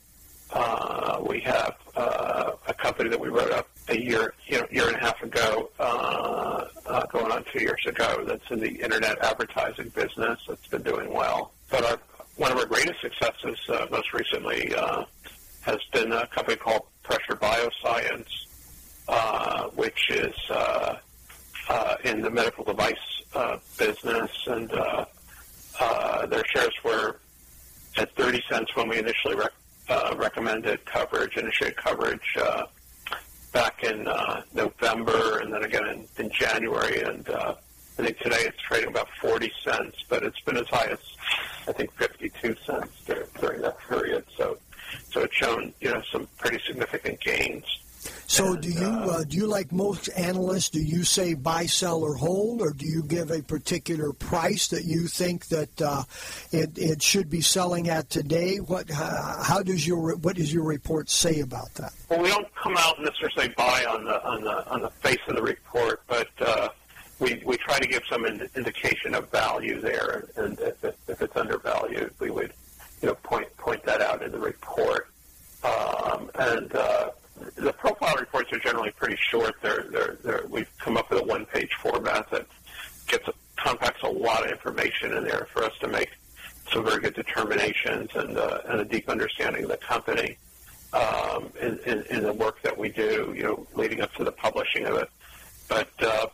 Uh, 0.50 1.20
we 1.26 1.40
have 1.40 1.76
uh, 1.96 2.52
a 2.68 2.74
company 2.74 3.10
that 3.10 3.18
we 3.18 3.28
wrote 3.28 3.50
up 3.52 3.68
a 3.88 3.98
year, 3.98 4.32
you 4.46 4.58
know, 4.58 4.66
year 4.70 4.86
and 4.88 4.96
a 4.96 5.00
half 5.00 5.20
ago, 5.22 5.70
uh, 5.78 6.64
uh, 6.86 7.06
going 7.06 7.30
on 7.32 7.44
two 7.52 7.60
years 7.60 7.84
ago. 7.86 8.24
That's 8.26 8.48
in 8.50 8.60
the 8.60 8.70
internet 8.70 9.18
advertising 9.24 9.88
business. 9.90 10.38
That's 10.48 10.66
been 10.68 10.82
doing 10.82 11.12
well. 11.12 11.52
But 11.70 11.84
our 11.84 11.98
one 12.36 12.52
of 12.52 12.58
our 12.58 12.66
greatest 12.66 13.00
successes, 13.00 13.58
uh, 13.68 13.86
most 13.90 14.12
recently, 14.12 14.74
uh, 14.74 15.04
has 15.62 15.78
been 15.92 16.12
a 16.12 16.26
company 16.26 16.56
called 16.56 16.82
Pressure 17.02 17.34
Bioscience, 17.34 18.45
uh, 19.08 19.64
which 19.70 20.10
is 20.10 20.34
uh, 20.50 20.96
uh, 21.68 21.96
in 22.04 22.20
the 22.20 22.30
medical 22.30 22.64
device 22.64 22.94
uh, 23.34 23.58
business 23.78 24.30
and 24.46 24.72
uh, 24.72 25.04
uh, 25.80 26.26
their 26.26 26.44
shares 26.46 26.74
were 26.84 27.16
at 27.96 28.14
30 28.16 28.42
cents 28.48 28.74
when 28.76 28.88
we 28.88 28.98
initially 28.98 29.34
rec- 29.34 29.52
uh, 29.88 30.14
recommended 30.16 30.84
coverage, 30.84 31.36
initiated 31.36 31.76
coverage 31.76 32.36
uh, 32.40 32.64
back 33.52 33.84
in 33.84 34.06
uh, 34.06 34.42
November 34.54 35.38
and 35.38 35.52
then 35.52 35.62
again 35.62 35.86
in, 35.86 36.24
in 36.24 36.30
January. 36.30 37.02
And 37.02 37.28
uh, 37.28 37.54
I 37.98 38.02
think 38.02 38.18
today 38.18 38.40
it's 38.40 38.60
trading 38.60 38.90
about 38.90 39.08
40 39.20 39.50
cents, 39.64 40.04
but 40.08 40.22
it's 40.22 40.40
been 40.40 40.56
as 40.56 40.68
high 40.68 40.86
as 40.86 40.98
I 41.68 41.72
think 41.72 41.92
52 41.92 42.56
cents 42.66 42.92
during 43.40 43.62
that 43.62 43.78
period. 43.88 44.24
So, 44.36 44.58
so 45.10 45.22
it's 45.22 45.34
shown 45.34 45.72
you 45.80 45.92
know 45.92 46.02
some 46.12 46.28
pretty 46.38 46.58
significant 46.66 47.20
gains. 47.20 47.64
So, 48.26 48.52
and, 48.52 48.62
do 48.62 48.70
you 48.70 48.86
uh, 48.86 49.06
uh, 49.06 49.24
do 49.24 49.36
you 49.36 49.46
like 49.46 49.72
most 49.72 50.08
analysts? 50.16 50.70
Do 50.70 50.82
you 50.82 51.04
say 51.04 51.34
buy, 51.34 51.66
sell, 51.66 52.02
or 52.02 52.14
hold, 52.14 52.60
or 52.60 52.70
do 52.72 52.86
you 52.86 53.02
give 53.02 53.30
a 53.30 53.42
particular 53.42 54.12
price 54.12 54.68
that 54.68 54.84
you 54.84 55.06
think 55.06 55.46
that 55.46 55.82
uh, 55.82 56.02
it, 56.52 56.76
it 56.76 57.02
should 57.02 57.30
be 57.30 57.40
selling 57.40 57.88
at 57.88 58.10
today? 58.10 58.56
What 58.56 58.90
uh, 58.90 59.42
how 59.42 59.62
does 59.62 59.86
your 59.86 60.16
what 60.16 60.36
does 60.36 60.52
your 60.52 60.64
report 60.64 61.08
say 61.08 61.40
about 61.40 61.72
that? 61.74 61.92
Well, 62.08 62.22
we 62.22 62.28
don't 62.28 62.52
come 62.54 62.76
out 62.76 62.96
and 62.96 63.06
necessarily 63.06 63.48
say 63.48 63.54
buy 63.56 63.84
on 63.88 64.04
the 64.04 64.24
on 64.24 64.44
the 64.44 64.68
on 64.70 64.80
the 64.82 64.90
face 64.90 65.20
of 65.28 65.36
the 65.36 65.42
report, 65.42 66.02
but 66.06 66.28
uh, 66.40 66.68
we 67.18 67.42
we 67.44 67.56
try 67.56 67.78
to 67.78 67.86
give 67.86 68.02
some 68.08 68.26
ind- 68.26 68.48
indication 68.56 69.14
of 69.14 69.30
value 69.30 69.80
there, 69.80 70.28
and 70.36 70.58
if, 70.60 70.84
it, 70.84 70.98
if 71.08 71.22
it's 71.22 71.36
undervalued, 71.36 72.12
we 72.18 72.30
would 72.30 72.52
you 73.02 73.08
know 73.08 73.14
point 73.22 73.54
point 73.56 73.82
that 73.84 74.00
out 74.00 74.22
in 74.22 74.32
the 74.32 74.38
report, 74.38 75.08
um, 75.64 76.30
and 76.38 76.74
uh, 76.74 77.10
the 77.56 77.72
profile 77.72 78.14
reports 78.18 78.52
are 78.52 78.58
generally 78.58 78.90
pretty 78.90 79.16
short. 79.16 79.54
They're, 79.62 79.86
they're, 79.90 80.16
they're, 80.22 80.44
we've 80.48 80.70
come 80.78 80.96
up 80.96 81.10
with 81.10 81.20
a 81.20 81.24
one-page 81.24 81.74
format 81.74 82.30
that 82.30 82.46
gets 83.06 83.28
compacts 83.56 84.02
a 84.02 84.08
lot 84.08 84.44
of 84.44 84.50
information 84.50 85.12
in 85.12 85.24
there 85.24 85.46
for 85.52 85.64
us 85.64 85.72
to 85.80 85.88
make 85.88 86.10
some 86.70 86.84
very 86.84 87.00
good 87.00 87.14
determinations 87.14 88.10
and, 88.14 88.36
uh, 88.36 88.60
and 88.66 88.80
a 88.80 88.84
deep 88.84 89.08
understanding 89.08 89.64
of 89.64 89.70
the 89.70 89.76
company 89.76 90.36
um, 90.92 91.50
in, 91.60 91.78
in, 91.86 92.02
in 92.10 92.22
the 92.22 92.32
work 92.32 92.60
that 92.62 92.76
we 92.76 92.88
do, 92.88 93.32
you 93.36 93.42
know, 93.42 93.66
leading 93.74 94.00
up 94.00 94.12
to 94.14 94.24
the 94.24 94.32
publishing 94.32 94.84
of 94.86 94.96
it. 94.96 95.08
But 95.68 95.90
uh, 96.00 96.26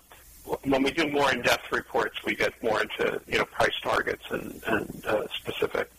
when 0.65 0.83
we 0.83 0.91
do 0.91 1.09
more 1.11 1.33
in-depth 1.33 1.71
reports, 1.73 2.23
we 2.25 2.35
get 2.35 2.53
more 2.63 2.83
into 2.83 3.21
you 3.27 3.39
know 3.39 3.45
price 3.45 3.79
targets 3.83 4.25
and, 4.31 4.63
and 4.67 5.07
uh, 5.07 5.27
specific 5.35 5.91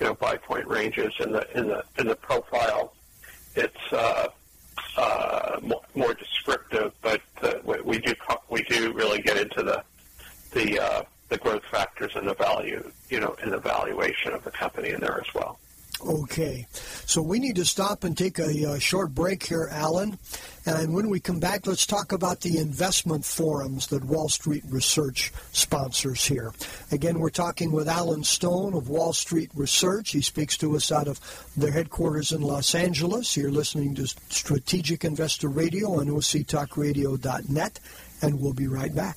you 0.00 0.06
know 0.06 0.14
buy 0.14 0.36
point 0.36 0.66
ranges 0.66 1.12
in 1.20 1.32
the 1.32 1.58
in 1.58 1.68
the 1.68 1.84
in 1.98 2.06
the 2.06 2.16
profile. 2.16 2.94
It's 3.54 3.92
uh, 3.92 4.28
uh, 4.96 5.58
more, 5.62 5.82
more 5.94 6.14
descriptive, 6.14 6.92
but 7.02 7.20
uh, 7.42 7.54
we 7.84 7.98
do 7.98 8.14
we 8.48 8.62
do 8.64 8.92
really 8.92 9.20
get 9.20 9.36
into 9.36 9.62
the 9.62 9.82
the 10.52 10.80
uh, 10.80 11.02
the 11.28 11.38
growth 11.38 11.64
factors 11.70 12.12
and 12.16 12.28
the 12.28 12.34
value, 12.34 12.82
you 13.10 13.20
know, 13.20 13.36
and 13.42 13.52
the 13.52 13.58
valuation 13.58 14.32
of 14.32 14.42
the 14.44 14.50
company 14.50 14.90
in 14.90 15.00
there 15.00 15.20
as 15.20 15.34
well. 15.34 15.58
Okay, 16.00 16.66
so 17.06 17.20
we 17.20 17.40
need 17.40 17.56
to 17.56 17.64
stop 17.64 18.04
and 18.04 18.16
take 18.16 18.38
a, 18.38 18.70
uh, 18.70 18.78
short 18.78 19.14
break 19.14 19.44
here, 19.44 19.68
Alan. 19.72 20.18
And 20.64 20.94
when 20.94 21.08
we 21.08 21.18
come 21.18 21.40
back, 21.40 21.66
let's 21.66 21.86
talk 21.86 22.12
about 22.12 22.40
the 22.40 22.58
investment 22.58 23.24
forums 23.24 23.88
that 23.88 24.04
Wall 24.04 24.28
Street 24.28 24.62
Research 24.68 25.32
sponsors 25.52 26.24
here. 26.24 26.52
Again, 26.92 27.18
we're 27.18 27.30
talking 27.30 27.72
with 27.72 27.88
Alan 27.88 28.22
Stone 28.22 28.74
of 28.74 28.88
Wall 28.88 29.12
Street 29.12 29.50
Research. 29.54 30.12
He 30.12 30.20
speaks 30.20 30.56
to 30.58 30.76
us 30.76 30.92
out 30.92 31.08
of 31.08 31.20
their 31.56 31.72
headquarters 31.72 32.32
in 32.32 32.42
Los 32.42 32.74
Angeles. 32.74 33.36
You're 33.36 33.50
listening 33.50 33.94
to 33.96 34.06
Strategic 34.28 35.04
Investor 35.04 35.48
Radio 35.48 35.98
on 35.98 36.06
OCTalkRadio.net, 36.06 37.80
and 38.22 38.40
we'll 38.40 38.52
be 38.52 38.68
right 38.68 38.94
back. 38.94 39.16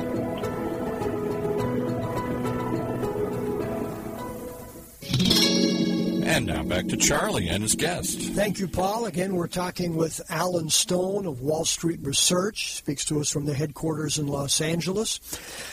And 6.31 6.45
now 6.45 6.63
back 6.63 6.87
to 6.87 6.95
Charlie 6.95 7.49
and 7.49 7.61
his 7.61 7.75
guest. 7.75 8.17
Thank 8.17 8.57
you, 8.57 8.65
Paul. 8.65 9.03
Again, 9.03 9.35
we're 9.35 9.47
talking 9.47 9.97
with 9.97 10.21
Alan 10.29 10.69
Stone 10.69 11.25
of 11.25 11.41
Wall 11.41 11.65
Street 11.65 11.99
Research. 12.03 12.75
Speaks 12.77 13.03
to 13.05 13.19
us 13.19 13.29
from 13.29 13.43
the 13.43 13.53
headquarters 13.53 14.17
in 14.17 14.27
Los 14.27 14.61
Angeles. 14.61 15.19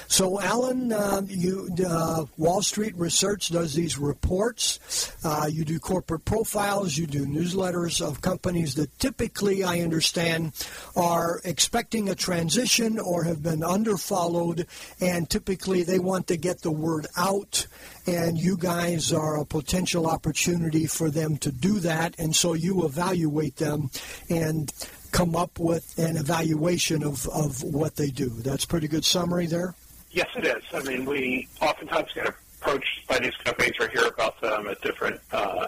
So, 0.09 0.41
Alan, 0.41 0.93
uh, 0.93 1.23
you 1.29 1.69
uh, 1.87 2.25
Wall 2.38 2.61
Street 2.62 2.97
Research 2.97 3.50
does 3.50 3.73
these 3.75 3.99
reports. 3.99 5.15
Uh, 5.25 5.49
you 5.49 5.65
do 5.65 5.79
corporate 5.79 6.25
profiles. 6.25 6.99
You 6.99 7.07
do 7.07 7.25
newsletters 7.25 8.05
of 8.05 8.21
companies 8.21 8.75
that 8.75 8.99
typically, 8.99 9.62
I 9.62 9.83
understand, 9.83 10.55
are 10.97 11.41
expecting 11.45 12.09
a 12.09 12.17
transition 12.17 12.99
or 12.99 13.23
have 13.23 13.45
been 13.45 13.61
underfollowed, 13.61 14.67
and 15.00 15.31
typically 15.31 15.85
they 15.85 16.00
want 16.00 16.27
to 16.27 16.37
get 16.37 16.62
the 16.62 16.73
word 16.73 17.07
out 17.17 17.69
and 18.09 18.38
you 18.38 18.57
guys 18.57 19.12
are 19.12 19.38
a 19.38 19.45
potential 19.45 20.07
opportunity 20.07 20.87
for 20.87 21.11
them 21.11 21.37
to 21.38 21.53
do 21.53 21.79
that, 21.81 22.19
and 22.19 22.35
so 22.35 22.55
you 22.55 22.85
evaluate 22.87 23.57
them 23.57 23.91
and 24.31 24.73
come 25.12 25.37
up 25.37 25.59
with 25.59 25.99
an 25.99 26.17
evaluation 26.17 27.03
of, 27.03 27.29
of 27.29 27.62
what 27.62 27.97
they 27.97 28.09
do. 28.09 28.29
That's 28.29 28.65
pretty 28.65 28.88
good 28.88 29.05
summary 29.05 29.47
there? 29.47 29.75
Yes, 30.11 30.29
it 30.37 30.47
is. 30.47 30.62
I 30.73 30.83
mean, 30.88 31.05
we 31.05 31.49
oftentimes 31.61 32.12
get 32.15 32.35
approached 32.61 33.07
by 33.09 33.19
these 33.19 33.37
companies 33.37 33.73
or 33.79 33.88
hear 33.88 34.07
about 34.07 34.41
them 34.41 34.69
at 34.69 34.81
different 34.81 35.21
uh, 35.33 35.67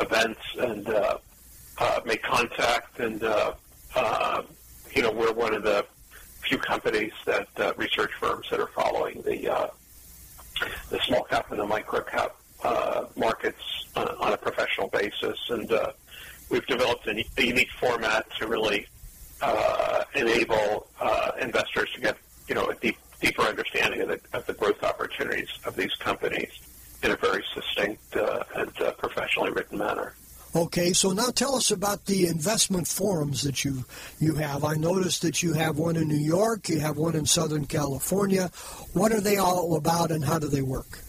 events 0.00 0.40
and 0.58 0.88
uh, 0.88 1.18
uh, 1.78 2.00
make 2.04 2.22
contact, 2.22 3.00
and 3.00 3.22
uh, 3.24 3.54
uh, 3.94 4.42
you 4.94 5.02
know, 5.02 5.10
we're 5.10 5.32
one 5.32 5.54
of 5.54 5.62
the 5.62 5.86
few 6.42 6.58
companies 6.58 7.12
that 7.24 7.48
uh, 7.56 7.72
research 7.76 8.12
firms 8.20 8.48
that 8.50 8.60
are 8.60 8.68
following 8.68 9.22
the 9.22 9.70
the 10.90 10.98
small 11.06 11.22
cap 11.24 11.50
and 11.50 11.60
the 11.60 11.66
micro 11.66 12.00
cap 12.00 12.36
uh, 12.62 13.04
markets 13.16 13.86
uh, 13.96 14.14
on 14.20 14.32
a 14.32 14.36
professional 14.36 14.88
basis. 14.88 15.38
And 15.50 15.70
uh, 15.70 15.92
we've 16.50 16.66
developed 16.66 17.06
a, 17.06 17.24
a, 17.36 17.42
unique 17.42 17.70
format 17.78 18.26
to 18.38 18.46
really 18.46 18.86
uh, 19.40 20.04
enable 20.14 20.88
uh, 21.00 21.32
investors 21.40 21.90
to 21.94 22.00
get 22.00 22.16
you 22.48 22.54
know 22.54 22.66
a 22.66 22.74
deep, 22.76 22.96
deeper 23.20 23.42
understanding 23.42 24.00
of 24.02 24.08
the, 24.08 24.20
of 24.32 24.46
the 24.46 24.54
growth 24.54 24.82
opportunities 24.82 25.48
of 25.64 25.76
these 25.76 25.94
companies 25.94 26.50
in 27.02 27.12
a 27.12 27.16
very 27.16 27.44
succinct 27.54 28.16
uh, 28.16 28.42
and 28.56 28.74
professionally 28.98 29.50
written 29.50 29.78
manner. 29.78 30.14
Okay, 30.54 30.92
so 30.92 31.12
now 31.12 31.30
tell 31.30 31.54
us 31.54 31.70
about 31.70 32.06
the 32.06 32.26
investment 32.26 32.88
forums 32.88 33.42
that 33.42 33.64
you 33.64 33.84
you 34.18 34.34
have. 34.34 34.64
I 34.64 34.74
noticed 34.74 35.22
that 35.22 35.42
you 35.42 35.52
have 35.52 35.78
one 35.78 35.96
in 35.96 36.08
New 36.08 36.16
York, 36.16 36.68
you 36.68 36.80
have 36.80 36.96
one 36.96 37.14
in 37.14 37.26
Southern 37.26 37.66
California. 37.66 38.50
What 38.94 39.12
are 39.12 39.20
they 39.20 39.36
all 39.36 39.76
about, 39.76 40.10
and 40.10 40.24
how 40.24 40.38
do 40.38 40.48
they 40.48 40.62
work? 40.62 41.00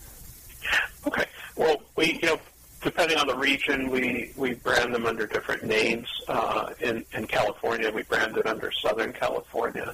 Okay, 1.08 1.26
well, 1.56 1.78
we 1.96 2.20
you 2.22 2.28
know 2.28 2.40
depending 2.82 3.18
on 3.18 3.28
the 3.28 3.36
region, 3.36 3.90
we, 3.90 4.32
we 4.38 4.54
brand 4.54 4.94
them 4.94 5.06
under 5.06 5.28
different 5.28 5.64
names. 5.64 6.08
Uh, 6.28 6.74
in 6.82 7.06
in 7.14 7.26
California, 7.26 7.92
we 7.92 8.04
brand 8.04 8.38
it 8.38 8.46
under 8.46 8.72
Southern 8.72 9.14
California 9.14 9.94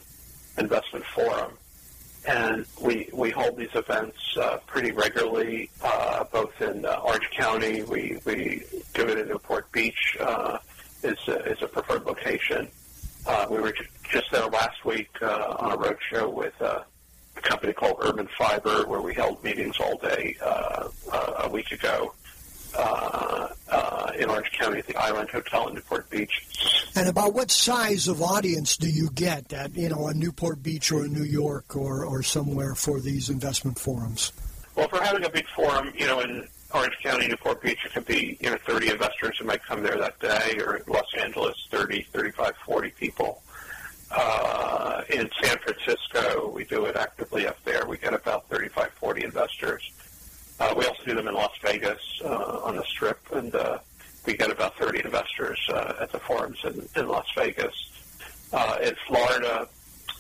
Investment 0.57 1.05
Forum 1.05 1.57
and 2.27 2.65
we 2.81 3.09
we 3.13 3.29
hold 3.31 3.57
these 3.57 3.73
events 3.75 4.17
uh, 4.37 4.57
pretty 4.67 4.91
regularly, 4.91 5.69
uh, 5.83 6.23
both 6.25 6.59
in 6.61 6.85
uh, 6.85 6.99
Orange 7.03 7.29
County. 7.31 7.83
We 7.83 8.19
we 8.25 8.63
do 8.93 9.07
it 9.07 9.17
in 9.19 9.27
Newport 9.27 9.71
Beach 9.71 10.17
uh, 10.19 10.57
is 11.03 11.17
a, 11.27 11.37
is 11.51 11.61
a 11.61 11.67
preferred 11.67 12.05
location. 12.05 12.67
Uh, 13.27 13.47
we 13.49 13.57
were 13.59 13.71
j- 13.71 13.85
just 14.11 14.31
there 14.31 14.47
last 14.47 14.85
week 14.85 15.09
uh, 15.21 15.55
on 15.59 15.71
a 15.73 15.77
road 15.77 15.97
show 16.09 16.29
with 16.29 16.53
uh, 16.61 16.81
a 17.37 17.41
company 17.41 17.73
called 17.73 17.97
Urban 18.01 18.27
Fiber, 18.37 18.85
where 18.87 19.01
we 19.01 19.13
held 19.13 19.43
meetings 19.43 19.77
all 19.79 19.97
day 19.97 20.35
uh, 20.43 20.87
uh, 21.11 21.33
a 21.43 21.49
week 21.49 21.71
ago 21.71 22.13
uh, 22.77 23.47
uh, 23.69 24.11
in 24.17 24.29
Orange 24.29 24.51
County 24.51 24.79
at 24.79 24.87
the 24.87 24.95
Island 24.95 25.29
Hotel 25.29 25.67
in 25.67 25.75
Newport 25.75 26.09
Beach. 26.09 26.45
And 26.95 27.07
about 27.07 27.33
what 27.33 27.51
size 27.51 28.07
of 28.07 28.21
audience 28.21 28.77
do 28.77 28.89
you 28.89 29.09
get 29.11 29.51
at, 29.53 29.75
you 29.75 29.89
know, 29.89 30.07
a 30.07 30.13
Newport 30.13 30.63
Beach 30.63 30.91
or 30.91 31.05
a 31.05 31.07
New 31.07 31.23
York 31.23 31.75
or, 31.75 32.05
or 32.05 32.23
somewhere 32.23 32.75
for 32.75 32.99
these 32.99 33.29
investment 33.29 33.79
forums? 33.79 34.31
Well, 34.75 34.87
for 34.87 35.01
having 35.01 35.23
a 35.25 35.29
big 35.29 35.47
forum, 35.47 35.93
you 35.97 36.05
know, 36.07 36.19
in 36.19 36.47
Orange 36.73 36.97
County, 37.01 37.27
Newport 37.27 37.61
Beach, 37.61 37.79
it 37.85 37.93
could 37.93 38.05
be, 38.05 38.37
you 38.41 38.49
know, 38.49 38.57
30 38.65 38.91
investors 38.91 39.37
who 39.39 39.45
might 39.45 39.63
come 39.63 39.83
there 39.83 39.97
that 39.97 40.19
day, 40.19 40.59
or 40.59 40.77
in 40.77 40.83
Los 40.87 41.05
Angeles, 41.17 41.55
30, 41.71 42.03
35, 42.11 42.53
40 42.65 42.89
people. 42.91 43.41
Uh, 44.11 45.01
in 45.09 45.29
San 45.41 45.57
Francisco, 45.59 46.51
we 46.53 46.63
do 46.65 46.85
it 46.85 46.95
actively 46.95 47.47
up 47.47 47.61
there. 47.63 47.85
We 47.85 47.97
get 47.97 48.13
about 48.13 48.47
35, 48.49 48.91
40 48.91 49.23
investors. 49.23 49.91
Uh, 50.59 50.73
we 50.77 50.85
also 50.85 51.03
do 51.05 51.15
them 51.15 51.27
in 51.27 51.33
Las 51.33 51.51
Vegas 51.61 51.99
uh, 52.23 52.61
on 52.63 52.75
the 52.75 52.83
Strip, 52.83 53.19
and 53.33 53.53
uh, 53.55 53.79
we 54.25 54.35
get 54.35 54.49
about 54.49 54.77
30 54.77 55.01
investors 55.03 55.59
uh, 55.69 55.93
at 55.99 56.11
the 56.11 56.19
forums 56.19 56.59
in, 56.63 56.87
in 56.95 57.07
Las 57.07 57.27
Vegas. 57.35 57.91
Uh, 58.53 58.77
in 58.81 58.95
Florida, 59.07 59.67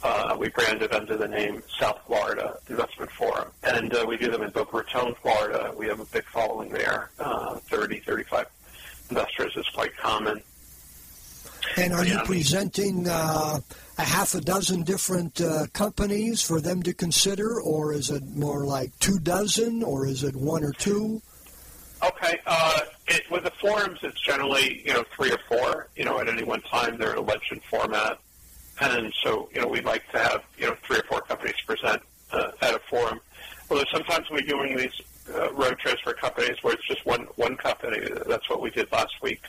uh, 0.03 0.35
we 0.37 0.49
branded 0.49 0.93
under 0.93 1.15
the 1.15 1.27
name 1.27 1.63
South 1.79 1.99
Florida 2.05 2.57
Investment 2.69 3.09
Forum, 3.11 3.49
and 3.63 3.93
uh, 3.93 4.05
we 4.07 4.17
do 4.17 4.29
them 4.29 4.41
in 4.41 4.49
Boca 4.51 4.77
Raton, 4.77 5.15
Florida. 5.21 5.73
We 5.75 5.87
have 5.87 5.99
a 5.99 6.05
big 6.05 6.25
following 6.25 6.69
there. 6.69 7.11
Uh, 7.17 7.55
30, 7.55 7.99
35 7.99 8.47
investors 9.09 9.55
is 9.55 9.67
quite 9.69 9.95
common. 9.97 10.41
And 11.77 11.93
are 11.93 12.05
you 12.05 12.19
presenting 12.25 13.07
uh, 13.07 13.59
a 13.97 14.01
half 14.01 14.33
a 14.35 14.41
dozen 14.41 14.83
different 14.83 15.41
uh, 15.41 15.67
companies 15.73 16.41
for 16.41 16.61
them 16.61 16.83
to 16.83 16.93
consider, 16.93 17.59
or 17.61 17.93
is 17.93 18.09
it 18.09 18.23
more 18.27 18.65
like 18.65 18.97
two 18.99 19.19
dozen, 19.19 19.83
or 19.83 20.05
is 20.05 20.23
it 20.23 20.35
one 20.35 20.63
or 20.63 20.71
two? 20.71 21.21
Okay. 22.03 22.39
Uh, 22.45 22.79
it, 23.07 23.29
with 23.31 23.43
the 23.43 23.51
forums, 23.51 23.99
it's 24.03 24.19
generally 24.21 24.81
you 24.85 24.93
know 24.93 25.03
three 25.15 25.31
or 25.31 25.39
four. 25.47 25.87
You 25.95 26.05
know, 26.05 26.19
at 26.19 26.27
any 26.27 26.43
one 26.43 26.61
time, 26.61 26.97
they're 26.97 27.11
in 27.11 27.17
a 27.17 27.21
legend 27.21 27.61
format, 27.69 28.19
and 28.81 29.13
so 29.23 29.49
you 29.53 29.61
know 29.61 29.67
we 29.67 29.81
like 29.81 30.09
to 30.11 30.19
have 30.19 30.43
you 30.57 30.67
know 30.67 30.75
three 30.83 30.97
or 30.97 31.03
four 31.03 31.21
companies 31.21 31.55
present 31.65 32.01
uh, 32.31 32.51
at 32.61 32.73
a 32.73 32.79
forum. 32.89 33.19
Although 33.69 33.85
sometimes 33.91 34.29
we're 34.29 34.41
doing 34.41 34.77
these 34.77 35.01
uh, 35.33 35.51
road 35.53 35.77
shows 35.83 35.99
for 36.01 36.13
companies 36.13 36.57
where 36.61 36.73
it's 36.73 36.87
just 36.87 37.05
one 37.05 37.21
one 37.35 37.55
company. 37.55 38.07
That's 38.27 38.49
what 38.49 38.61
we 38.61 38.69
did 38.69 38.91
last 38.91 39.15
week 39.21 39.41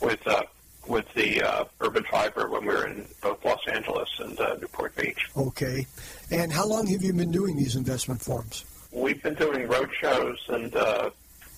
with 0.00 0.26
uh, 0.26 0.42
with 0.88 1.12
the 1.14 1.42
uh, 1.42 1.64
Urban 1.80 2.04
Fiber 2.04 2.48
when 2.48 2.62
we 2.62 2.74
were 2.74 2.86
in 2.86 3.06
both 3.20 3.44
Los 3.44 3.60
Angeles 3.68 4.08
and 4.18 4.38
uh, 4.40 4.56
Newport 4.60 4.94
Beach. 4.96 5.28
Okay. 5.36 5.86
And 6.30 6.52
how 6.52 6.66
long 6.66 6.86
have 6.88 7.02
you 7.02 7.12
been 7.12 7.30
doing 7.30 7.56
these 7.56 7.76
investment 7.76 8.20
forums? 8.20 8.64
We've 8.92 9.22
been 9.22 9.34
doing 9.34 9.66
road 9.68 9.90
shows 10.00 10.38
and 10.48 10.74
uh, 10.74 11.10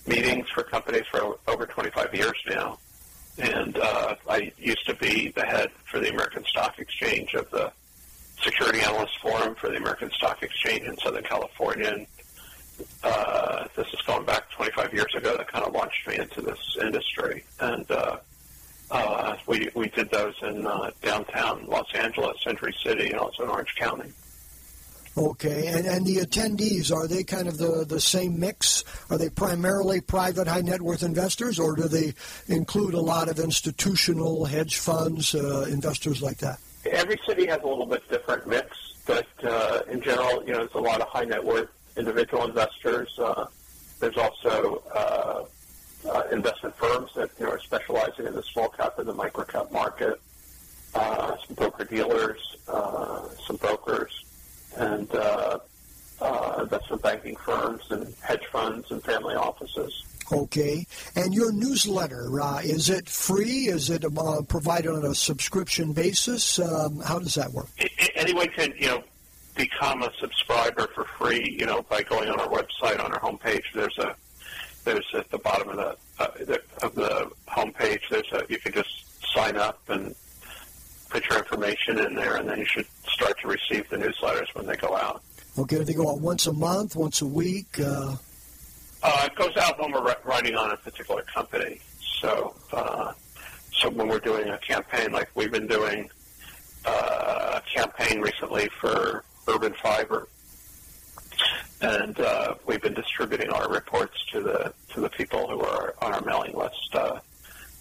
meetings 0.07 0.47
for 0.49 0.63
companies 0.63 1.03
for 1.11 1.37
over 1.47 1.65
25 1.65 2.13
years 2.13 2.37
now. 2.49 2.79
And 3.37 3.77
uh, 3.77 4.15
I 4.27 4.51
used 4.57 4.85
to 4.87 4.95
be 4.95 5.29
the 5.29 5.45
head 5.45 5.71
for 5.85 5.99
the 5.99 6.09
American 6.09 6.43
Stock 6.45 6.77
Exchange 6.79 7.33
of 7.35 7.49
the 7.51 7.71
Security 8.41 8.81
Analyst 8.81 9.17
Forum 9.21 9.55
for 9.55 9.69
the 9.69 9.77
American 9.77 10.11
Stock 10.11 10.43
Exchange 10.43 10.83
in 10.83 10.97
Southern 10.97 11.23
California. 11.23 11.87
And 11.87 12.07
uh, 13.03 13.67
this 13.75 13.87
is 13.93 14.01
going 14.01 14.25
back 14.25 14.49
25 14.51 14.93
years 14.93 15.13
ago. 15.15 15.37
That 15.37 15.47
kind 15.47 15.65
of 15.65 15.73
launched 15.73 16.07
me 16.07 16.17
into 16.17 16.41
this 16.41 16.59
industry. 16.81 17.43
And 17.59 17.89
uh, 18.91 18.93
uh, 18.95 19.37
we 19.45 19.69
we 19.75 19.87
did 19.89 20.09
those 20.09 20.35
in 20.41 20.65
uh, 20.65 20.91
downtown 21.01 21.65
Los 21.67 21.93
Angeles, 21.93 22.41
Century 22.43 22.75
City, 22.83 23.11
and 23.11 23.19
also 23.19 23.43
in 23.43 23.49
Orange 23.49 23.75
County. 23.75 24.11
Okay, 25.17 25.67
and, 25.67 25.85
and 25.85 26.05
the 26.05 26.17
attendees, 26.17 26.95
are 26.95 27.07
they 27.07 27.23
kind 27.23 27.47
of 27.47 27.57
the, 27.57 27.83
the 27.85 27.99
same 27.99 28.39
mix? 28.39 28.83
Are 29.09 29.17
they 29.17 29.29
primarily 29.29 29.99
private 29.99 30.47
high 30.47 30.61
net 30.61 30.81
worth 30.81 31.03
investors, 31.03 31.59
or 31.59 31.75
do 31.75 31.87
they 31.87 32.13
include 32.47 32.93
a 32.93 33.01
lot 33.01 33.27
of 33.27 33.39
institutional 33.39 34.45
hedge 34.45 34.77
funds, 34.77 35.35
uh, 35.35 35.67
investors 35.69 36.21
like 36.21 36.37
that? 36.37 36.59
Every 36.85 37.19
city 37.27 37.47
has 37.47 37.59
a 37.61 37.67
little 37.67 37.85
bit 37.85 38.07
different 38.09 38.47
mix, 38.47 38.77
but 39.05 39.27
uh, 39.43 39.81
in 39.89 40.01
general, 40.01 40.43
you 40.45 40.53
know, 40.53 40.59
there's 40.59 40.75
a 40.75 40.79
lot 40.79 41.01
of 41.01 41.07
high 41.07 41.25
net 41.25 41.43
worth 41.43 41.69
individual 41.97 42.45
investors. 42.45 43.13
Uh, 43.19 43.45
there's 43.99 44.17
also 44.17 44.81
uh, 46.07 46.23
investment 46.31 46.75
firms 46.75 47.11
that 47.15 47.29
you 47.39 47.45
know 47.45 47.51
are 47.51 47.59
specializing 47.59 48.25
in 48.25 48.33
the 48.33 48.43
small 48.43 48.69
cap 48.69 48.99
and 48.99 49.07
the 49.07 49.13
micro 49.13 49.43
cap 49.43 49.71
market. 49.71 50.19
Uh, 50.95 51.35
some 51.45 51.55
broker 51.55 51.83
dealers, 51.83 52.57
uh, 52.67 53.27
some 53.45 53.57
brokers, 53.57 54.25
and 54.77 55.13
uh, 55.13 55.59
uh, 56.19 56.59
investment 56.61 57.01
banking 57.01 57.35
firms 57.35 57.83
and 57.91 58.13
hedge 58.21 58.45
funds 58.51 58.89
and 58.91 59.03
family 59.03 59.35
offices. 59.35 60.03
Okay, 60.31 60.85
and 61.15 61.33
your 61.33 61.51
newsletter 61.51 62.41
uh, 62.41 62.59
is 62.59 62.89
it 62.89 63.09
free? 63.09 63.67
Is 63.67 63.89
it 63.89 64.05
uh, 64.05 64.41
provided 64.47 64.91
on 64.91 65.05
a 65.05 65.15
subscription 65.15 65.93
basis? 65.93 66.59
Um, 66.59 66.99
how 66.99 67.19
does 67.19 67.35
that 67.35 67.51
work? 67.51 67.67
Anyone 68.15 68.47
can 68.49 68.73
you 68.77 68.87
know 68.87 69.03
become 69.55 70.03
a 70.03 70.11
subscriber 70.19 70.87
for 70.93 71.05
free. 71.05 71.55
You 71.59 71.65
know 71.65 71.81
by 71.83 72.03
going 72.03 72.29
on 72.29 72.39
our 72.39 72.47
website 72.49 73.03
on 73.03 73.11
our 73.11 73.19
homepage. 73.19 73.63
There's 73.73 73.97
a 73.97 74.15
there's 74.83 75.05
at 75.13 75.29
the 75.29 75.37
bottom 75.37 75.69
of 75.69 75.77
the, 75.77 75.97
uh, 76.23 76.27
the 76.45 76.61
of 76.81 76.95
the 76.95 77.31
homepage. 77.47 78.01
There's 78.09 78.31
a 78.31 78.43
you 78.49 78.59
can 78.59 78.73
just 78.73 79.05
sign 79.33 79.57
up 79.57 79.79
and 79.89 80.15
put 81.09 81.27
your 81.29 81.39
information 81.39 81.99
in 81.99 82.15
there, 82.15 82.35
and 82.35 82.47
then 82.47 82.59
you 82.59 82.65
should 82.65 82.87
start 83.07 83.39
to 83.41 83.47
receive 83.47 83.89
the 83.89 83.97
newsletters 83.97 84.53
when 84.53 84.65
they 84.65 84.75
go 84.75 84.95
out. 84.95 85.21
Okay, 85.57 85.77
do 85.77 85.83
they 85.83 85.93
go 85.93 86.09
out 86.09 86.19
once 86.19 86.47
a 86.47 86.53
month, 86.53 86.95
once 86.95 87.21
a 87.21 87.25
week? 87.25 87.79
Uh... 87.79 88.15
Uh, 89.01 89.21
it 89.25 89.35
goes 89.35 89.55
out 89.57 89.79
when 89.79 89.91
we're 89.91 90.13
writing 90.25 90.55
on 90.55 90.71
a 90.71 90.77
particular 90.77 91.21
company. 91.23 91.79
So, 92.21 92.53
uh, 92.73 93.13
so 93.71 93.89
when 93.89 94.09
we're 94.09 94.19
doing 94.19 94.49
a 94.49 94.57
campaign, 94.57 95.11
like 95.11 95.29
we've 95.35 95.51
been 95.51 95.67
doing 95.67 96.09
uh, 96.85 97.59
a 97.59 97.61
campaign 97.61 98.19
recently 98.19 98.69
for 98.79 99.23
Urban 99.47 99.73
Fiber, 99.81 100.27
and 101.81 102.19
uh, 102.19 102.55
we've 102.65 102.81
been 102.81 102.93
distributing 102.93 103.49
our 103.49 103.69
reports 103.69 104.23
to 104.31 104.41
the 104.41 104.73
to 104.93 105.01
the 105.01 105.09
people 105.09 105.47
who 105.47 105.61
are 105.61 105.95
on 106.01 106.13
our 106.13 106.21
mailing 106.21 106.53
list 106.55 106.93
uh, 106.93 107.19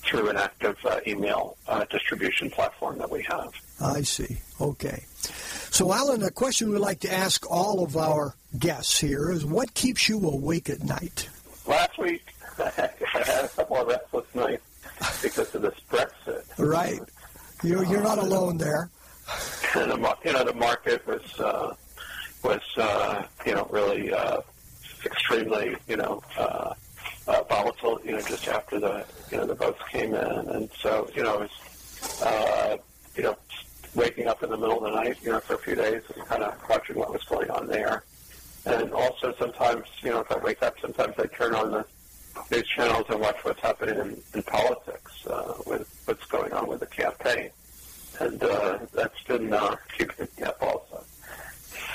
through 0.02 0.28
an 0.28 0.36
active 0.36 0.76
uh, 0.84 1.00
email 1.06 1.56
uh, 1.66 1.84
distribution 1.90 2.50
platform 2.50 2.98
that 2.98 3.10
we 3.10 3.22
have. 3.22 3.52
I 3.80 4.02
see. 4.02 4.38
Okay. 4.60 5.04
So, 5.70 5.92
Alan, 5.92 6.22
a 6.22 6.30
question 6.30 6.70
we'd 6.70 6.78
like 6.78 7.00
to 7.00 7.12
ask 7.12 7.48
all 7.50 7.84
of 7.84 7.96
our 7.96 8.34
guests 8.58 8.98
here 8.98 9.30
is 9.30 9.44
what 9.44 9.74
keeps 9.74 10.08
you 10.08 10.18
awake 10.28 10.70
at 10.70 10.82
night? 10.82 11.28
Last 11.66 11.98
week, 11.98 12.24
I 12.58 12.70
had 12.70 13.44
a 13.44 13.48
couple 13.48 13.76
of 13.76 13.88
restless 13.88 14.34
nights 14.34 14.62
because 15.22 15.54
of 15.54 15.62
this 15.62 15.74
Brexit. 15.90 16.44
Right. 16.58 17.00
You're, 17.62 17.84
you're 17.84 18.02
not 18.02 18.18
alone 18.18 18.58
there. 18.58 18.90
And 19.74 19.90
the, 19.90 20.16
you 20.24 20.32
know, 20.32 20.44
the 20.44 20.54
market 20.54 21.06
was 21.06 21.38
uh, 21.38 21.74
was 22.42 22.62
uh, 22.76 23.24
you 23.46 23.54
know 23.54 23.68
really 23.70 24.12
uh, 24.12 24.40
extremely 25.04 25.76
you 25.88 25.96
know 25.96 26.22
uh, 26.36 26.74
uh, 27.26 27.42
volatile. 27.48 28.00
You 28.04 28.12
know, 28.12 28.20
just 28.22 28.48
after 28.48 28.78
the 28.78 29.04
you 29.30 29.38
know 29.38 29.46
the 29.46 29.54
votes 29.54 29.80
came 29.90 30.14
in, 30.14 30.48
and 30.48 30.70
so 30.80 31.10
you 31.14 31.22
know 31.22 31.42
it 31.42 31.50
was 31.50 32.22
uh, 32.22 32.76
you 33.16 33.22
know 33.22 33.36
waking 33.94 34.28
up 34.28 34.42
in 34.42 34.50
the 34.50 34.56
middle 34.56 34.78
of 34.78 34.84
the 34.84 35.02
night, 35.02 35.16
you 35.22 35.30
know, 35.30 35.40
for 35.40 35.54
a 35.54 35.58
few 35.58 35.74
days 35.74 36.02
and 36.14 36.24
kind 36.26 36.42
of 36.42 36.54
watching 36.68 36.96
what 36.96 37.12
was 37.12 37.24
going 37.24 37.50
on 37.50 37.66
there. 37.66 38.04
And 38.64 38.92
also 38.92 39.34
sometimes, 39.38 39.86
you 40.02 40.10
know, 40.10 40.20
if 40.20 40.30
I 40.30 40.38
wake 40.38 40.62
up, 40.62 40.78
sometimes 40.80 41.14
I 41.18 41.26
turn 41.26 41.54
on 41.54 41.70
the 41.70 41.84
news 42.50 42.68
channels 42.68 43.06
and 43.08 43.20
watch 43.20 43.36
what's 43.42 43.60
happening 43.60 43.98
in, 43.98 44.22
in 44.34 44.42
politics 44.42 45.26
uh, 45.26 45.54
with 45.66 45.88
what's 46.04 46.24
going 46.26 46.52
on 46.52 46.68
with 46.68 46.80
the 46.80 46.86
campaign. 46.86 47.50
And 48.20 48.42
uh, 48.42 48.78
that's 48.92 49.22
been 49.24 49.52
uh, 49.52 49.76
keeping 49.96 50.28
me 50.36 50.44
up 50.44 50.62
also. 50.62 51.04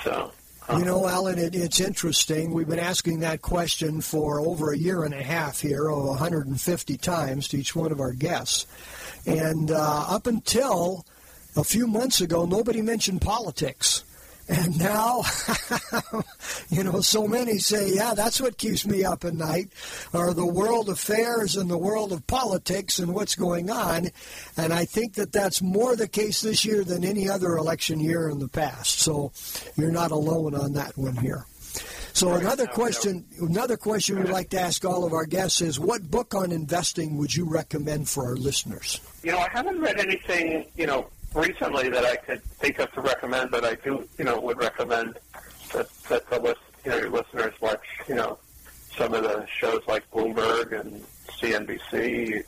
So. 0.04 0.32
You 0.78 0.86
know, 0.86 1.08
Alan, 1.08 1.38
it, 1.38 1.56
it's 1.56 1.82
interesting. 1.82 2.54
We've 2.54 2.68
been 2.68 2.80
asking 2.80 3.20
that 3.20 3.42
question 3.42 4.00
for 4.00 4.40
over 4.40 4.72
a 4.72 4.78
year 4.78 5.04
and 5.04 5.14
a 5.14 5.22
half 5.22 5.60
here, 5.60 5.90
oh, 5.90 6.08
150 6.08 6.98
times 6.98 7.50
to 7.50 7.58
each 7.58 7.76
one 7.76 7.92
of 7.92 8.00
our 8.00 8.14
guests. 8.14 8.66
And 9.26 9.72
uh, 9.72 10.06
up 10.08 10.26
until 10.26 11.06
a 11.58 11.66
few 11.66 11.86
months 11.86 12.22
ago, 12.22 12.46
nobody 12.46 12.82
mentioned 12.82 13.22
politics. 13.22 14.06
And 14.50 14.78
now, 14.78 15.24
you 16.70 16.84
know, 16.84 17.02
so 17.02 17.28
many 17.28 17.60
say, 17.60 17.94
yeah, 17.96 18.14
that's 18.14 18.42
what 18.42 18.58
keeps 18.58 18.86
me 18.86 19.06
up 19.06 19.24
at 19.24 19.34
night, 19.34 19.70
are 20.14 20.34
the 20.34 20.46
world 20.46 20.90
affairs 20.90 21.56
and 21.56 21.70
the 21.70 21.78
world 21.78 22.12
of 22.12 22.28
politics 22.28 23.00
and 23.00 23.14
what's 23.14 23.36
going 23.36 23.70
on. 23.70 24.10
And 24.58 24.74
I 24.74 24.86
think 24.86 25.14
that 25.14 25.32
that's 25.32 25.62
more 25.62 25.96
the 25.96 26.08
case 26.08 26.42
this 26.42 26.66
year 26.66 26.84
than 26.84 27.06
any 27.06 27.30
other 27.30 27.56
election 27.56 28.00
year 28.00 28.30
in 28.30 28.40
the 28.40 28.50
past. 28.50 29.00
So 29.00 29.32
you're 29.78 29.92
not 29.92 30.12
alone 30.12 30.56
on 30.56 30.74
that 30.74 30.98
one 30.98 31.16
here. 31.16 31.46
So 32.14 32.34
another 32.34 32.68
question, 32.68 33.26
another 33.40 33.76
question 33.76 34.20
we'd 34.20 34.30
like 34.30 34.52
to 34.52 34.60
ask 34.60 34.86
all 34.86 35.04
of 35.04 35.14
our 35.14 35.26
guests 35.26 35.62
is, 35.62 35.80
what 35.80 36.12
book 36.12 36.36
on 36.36 36.52
investing 36.52 37.18
would 37.18 37.36
you 37.36 37.46
recommend 37.46 38.08
for 38.08 38.26
our 38.26 38.36
listeners? 38.36 39.02
You 39.24 39.32
know, 39.32 39.40
I 39.40 39.50
haven't 39.50 39.82
read 39.82 40.00
anything, 40.00 40.68
you 40.76 40.86
know, 40.86 41.08
recently 41.34 41.90
that 41.90 42.06
I 42.06 42.16
could 42.16 42.44
think 42.44 42.80
of 42.80 42.92
to 42.94 43.02
recommend, 43.02 43.52
but 43.52 43.66
I 43.66 43.76
do, 43.76 44.08
you 44.18 44.26
know, 44.26 44.40
would 44.40 44.58
recommend 44.58 45.18
that, 45.74 45.90
that 46.10 46.30
the 46.30 46.40
list, 46.40 46.62
you 46.86 46.92
know, 46.92 46.98
listeners 47.10 47.54
watch, 47.62 47.86
you 48.08 48.16
know, 48.16 48.38
some 48.96 49.14
of 49.14 49.24
the 49.24 49.46
shows 49.48 49.82
like 49.88 50.10
Bloomberg 50.12 50.80
and 50.80 51.04
CNBC 51.40 52.44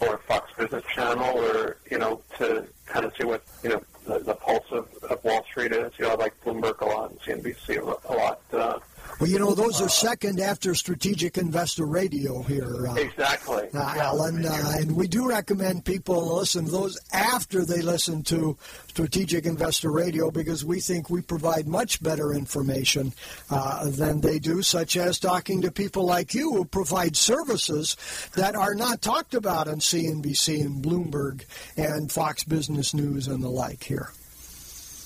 or 0.00 0.18
Fox 0.18 0.50
Business 0.56 0.84
Channel, 0.94 1.38
or 1.38 1.76
you 1.90 1.98
know, 1.98 2.20
to 2.38 2.66
kind 2.86 3.04
of 3.04 3.14
see 3.16 3.24
what 3.24 3.42
you 3.62 3.70
know 3.70 3.82
the, 4.06 4.18
the 4.18 4.34
pulse 4.34 4.66
of, 4.70 4.88
of 5.04 5.22
Wall 5.24 5.44
Street 5.44 5.72
is. 5.72 5.92
You 5.98 6.06
know, 6.06 6.12
I 6.12 6.14
like 6.14 6.34
Bloomberg 6.44 6.80
a 6.80 6.84
lot 6.86 7.10
and 7.10 7.20
CNBC 7.20 7.78
a 7.78 8.12
lot. 8.12 8.40
Uh, 8.52 8.78
well, 9.20 9.30
you 9.30 9.38
know, 9.38 9.54
those 9.54 9.80
are 9.80 9.88
second 9.88 10.40
after 10.40 10.74
Strategic 10.74 11.38
Investor 11.38 11.86
Radio 11.86 12.42
here. 12.42 12.88
Uh, 12.88 12.94
exactly. 12.94 13.68
Uh, 13.72 13.94
Alan, 13.96 14.44
uh, 14.44 14.72
and 14.76 14.96
we 14.96 15.06
do 15.06 15.28
recommend 15.28 15.84
people 15.84 16.36
listen 16.36 16.64
to 16.64 16.70
those 16.70 16.98
after 17.12 17.64
they 17.64 17.80
listen 17.80 18.22
to 18.24 18.56
Strategic 18.88 19.46
Investor 19.46 19.90
Radio 19.90 20.30
because 20.30 20.64
we 20.64 20.80
think 20.80 21.10
we 21.10 21.20
provide 21.20 21.68
much 21.68 22.02
better 22.02 22.32
information 22.32 23.12
uh, 23.50 23.88
than 23.90 24.20
they 24.20 24.38
do, 24.38 24.62
such 24.62 24.96
as 24.96 25.18
talking 25.18 25.62
to 25.62 25.70
people 25.70 26.04
like 26.04 26.34
you 26.34 26.52
who 26.52 26.64
provide 26.64 27.16
services 27.16 27.96
that 28.34 28.56
are 28.56 28.74
not 28.74 29.00
talked 29.00 29.34
about 29.34 29.68
on 29.68 29.76
CNBC 29.76 30.60
and 30.60 30.84
Bloomberg 30.84 31.44
and 31.76 32.10
Fox 32.10 32.44
Business 32.44 32.94
News 32.94 33.28
and 33.28 33.42
the 33.42 33.48
like 33.48 33.84
here. 33.84 34.10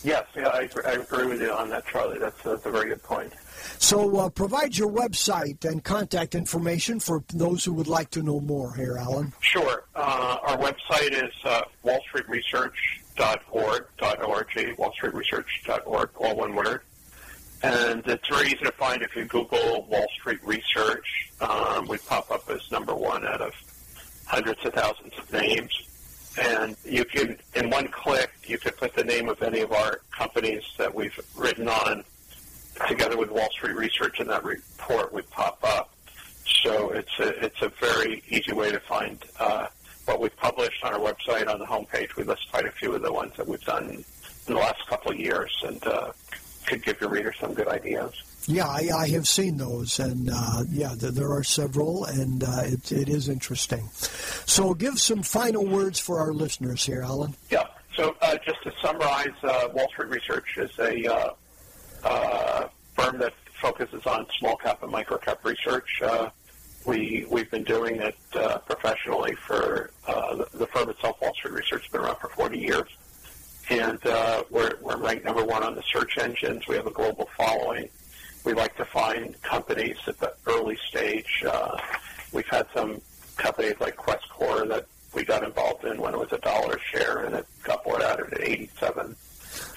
Yes, 0.05 0.27
yeah, 0.37 0.49
I, 0.49 0.69
I 0.87 0.93
agree 0.93 1.27
with 1.27 1.43
you 1.43 1.53
on 1.53 1.71
that, 1.71 1.85
Charlie. 1.87 2.19
That's, 2.19 2.41
that's 2.43 2.65
a 2.65 2.71
very 2.71 2.89
good 2.89 3.03
point. 3.03 3.33
So 3.79 4.17
uh, 4.17 4.29
provide 4.29 4.77
your 4.77 4.91
website 4.91 5.65
and 5.65 5.83
contact 5.83 6.35
information 6.35 7.01
for 7.01 7.25
those 7.33 7.65
who 7.65 7.73
would 7.75 7.89
like 7.89 8.11
to 8.11 8.23
know 8.23 8.41
more 8.41 8.75
here, 8.75 8.99
Alan. 8.99 9.33
Sure. 9.41 9.85
Uh, 9.95 10.37
our 10.43 10.59
website 10.59 11.13
is 11.13 11.33
uh, 11.45 11.63
wallstreetresearch.org, 11.85 13.87
.org, 14.01 14.49
wallstreetresearch.org, 14.49 16.11
all 16.19 16.37
one 16.37 16.55
word. 16.55 16.83
And 17.63 18.07
it's 18.07 18.29
very 18.29 18.49
easy 18.49 18.59
to 18.59 18.73
find 18.73 19.01
if 19.03 19.17
you 19.17 19.25
Google 19.25 19.87
Wall 19.91 20.07
Street 20.21 20.45
Research. 20.45 21.31
Um, 21.41 21.89
we 21.89 21.97
pop 21.99 22.31
up 22.31 22.49
as 22.51 22.71
number 22.71 22.95
one 22.95 23.27
out 23.27 23.41
of 23.41 23.53
hundreds 24.27 24.65
of 24.65 24.75
thousands 24.75 25.15
of 25.19 25.33
names. 25.33 25.73
And 26.41 26.77
you 26.85 27.05
can, 27.05 27.37
in 27.57 27.71
one 27.71 27.89
click, 27.89 28.31
you 28.47 28.59
could 28.59 28.77
put 28.77 28.95
the 28.95 29.03
name 29.03 29.29
of 29.29 29.43
any 29.43 29.61
of 29.61 29.73
our 29.73 30.03
companies 30.13 30.63
that 30.77 30.95
we've 30.95 31.19
written 31.37 31.67
on 31.69 32.05
together 32.87 33.17
with 33.17 33.31
Wall 33.31 33.49
Street 33.51 33.77
Research, 33.77 34.21
and 34.21 34.29
that 34.31 34.45
report 34.45 35.13
would 35.13 35.29
pop 35.31 35.59
up. 35.63 35.91
So 36.63 36.91
it's 36.91 37.19
a, 37.19 37.45
it's 37.45 37.63
a 37.63 37.69
very 37.81 38.23
easy 38.29 38.53
way 38.53 38.71
to 38.71 38.81
find 38.81 39.23
uh, 39.39 39.67
what 40.07 40.21
we've 40.21 40.37
published 40.37 40.83
on 40.85 40.95
our 40.95 41.01
website. 41.01 41.49
On 41.53 41.59
the 41.59 41.67
homepage, 41.67 42.17
we 42.17 42.25
list 42.25 42.51
quite 42.51 42.67
a 42.67 42.71
few 42.71 42.95
of 42.95 43.03
the 43.03 43.13
ones 43.13 43.33
that 43.37 43.47
we've 43.47 43.65
done 43.65 43.91
in 43.91 44.05
the 44.47 44.55
last 44.55 44.87
couple 44.87 45.13
of 45.13 45.19
years, 45.19 45.55
and 45.67 45.85
uh, 45.87 46.13
could 46.67 46.85
give 46.85 47.01
your 47.01 47.11
readers 47.11 47.37
some 47.41 47.55
good 47.55 47.69
ideas. 47.69 48.13
Yeah, 48.47 48.67
I, 48.67 48.89
I 48.97 49.09
have 49.09 49.29
seen 49.29 49.59
those, 49.59 49.99
and 49.99 50.31
uh, 50.33 50.65
yeah, 50.71 50.95
there 50.97 51.31
are 51.33 51.45
several, 51.45 52.07
and 52.07 52.43
uh, 52.43 52.63
it, 52.65 52.91
it 52.93 53.09
is 53.11 53.29
interesting. 53.29 53.87
So, 54.47 54.73
give 54.73 54.99
some 54.99 55.23
final 55.23 55.67
words 55.67 55.99
for 55.99 56.19
our 56.19 56.33
listeners 56.33 56.85
here, 56.87 57.03
Alan. 57.03 57.35
Yeah. 57.51 57.67
So, 57.95 58.17
uh, 58.23 58.39
just 58.47 58.63
to 58.63 58.73
summarize, 58.81 59.35
uh, 59.43 59.69
Wall 59.75 59.89
Street 59.89 60.09
Research 60.09 60.57
is 60.57 60.71
a 60.79 61.35
uh, 62.05 62.69
firm 62.95 63.19
that 63.19 63.33
focuses 63.61 64.07
on 64.07 64.27
small 64.39 64.57
cap 64.57 64.83
and 64.83 64.93
micro 64.93 65.19
cap 65.19 65.45
research. 65.45 66.01
Uh, 66.03 66.31
we 66.87 67.27
we've 67.31 67.51
been 67.51 67.65
doing 67.65 67.97
it 67.97 68.17
uh, 68.35 68.59
professionally 68.59 69.35
for 69.47 69.91
uh, 70.07 70.37
the, 70.37 70.59
the 70.59 70.67
firm 70.67 70.89
itself. 70.89 71.21
Wall 71.21 71.35
Street 71.35 71.55
Research 71.55 71.83
has 71.83 71.93
been 71.93 72.01
around 72.01 72.17
for 72.17 72.29
40 72.29 72.59
years, 72.59 72.89
and 73.71 74.05
uh, 74.07 74.45
we're 74.51 74.75
we're 74.81 74.97
ranked 74.97 75.25
number 75.25 75.45
one 75.45 75.63
on 75.63 75.75
the 75.75 75.83
search 75.83 76.19
engines. 76.19 76.67
We 76.67 76.77
have 76.77 76.87
a 76.87 76.93
global 76.93 77.29
following. 77.37 77.89
We 78.45 78.55
like 78.55 78.77
to 78.77 78.85
find 78.85 79.41
companies 79.43 79.97
at 80.07 80.19
the 80.21 80.33
early 80.47 80.79
stage. 80.89 81.45
Uh, 81.47 81.77
we've 82.33 82.49
had 82.49 82.67
some 82.75 83.01
companies 83.37 83.75
like 83.81 83.97
Questcor 83.97 84.69
that 84.69 84.87
we 85.15 85.25
got 85.25 85.43
involved 85.43 85.85
in 85.85 86.01
when 86.01 86.15
it 86.15 86.19
was 86.19 86.33
a 86.33 86.39
dollar 86.39 86.79
share, 86.79 87.25
and 87.25 87.35
it 87.35 87.47
got 87.65 87.85
bought 87.85 88.03
out 88.03 88.21
at 88.21 88.41
87 88.41 89.17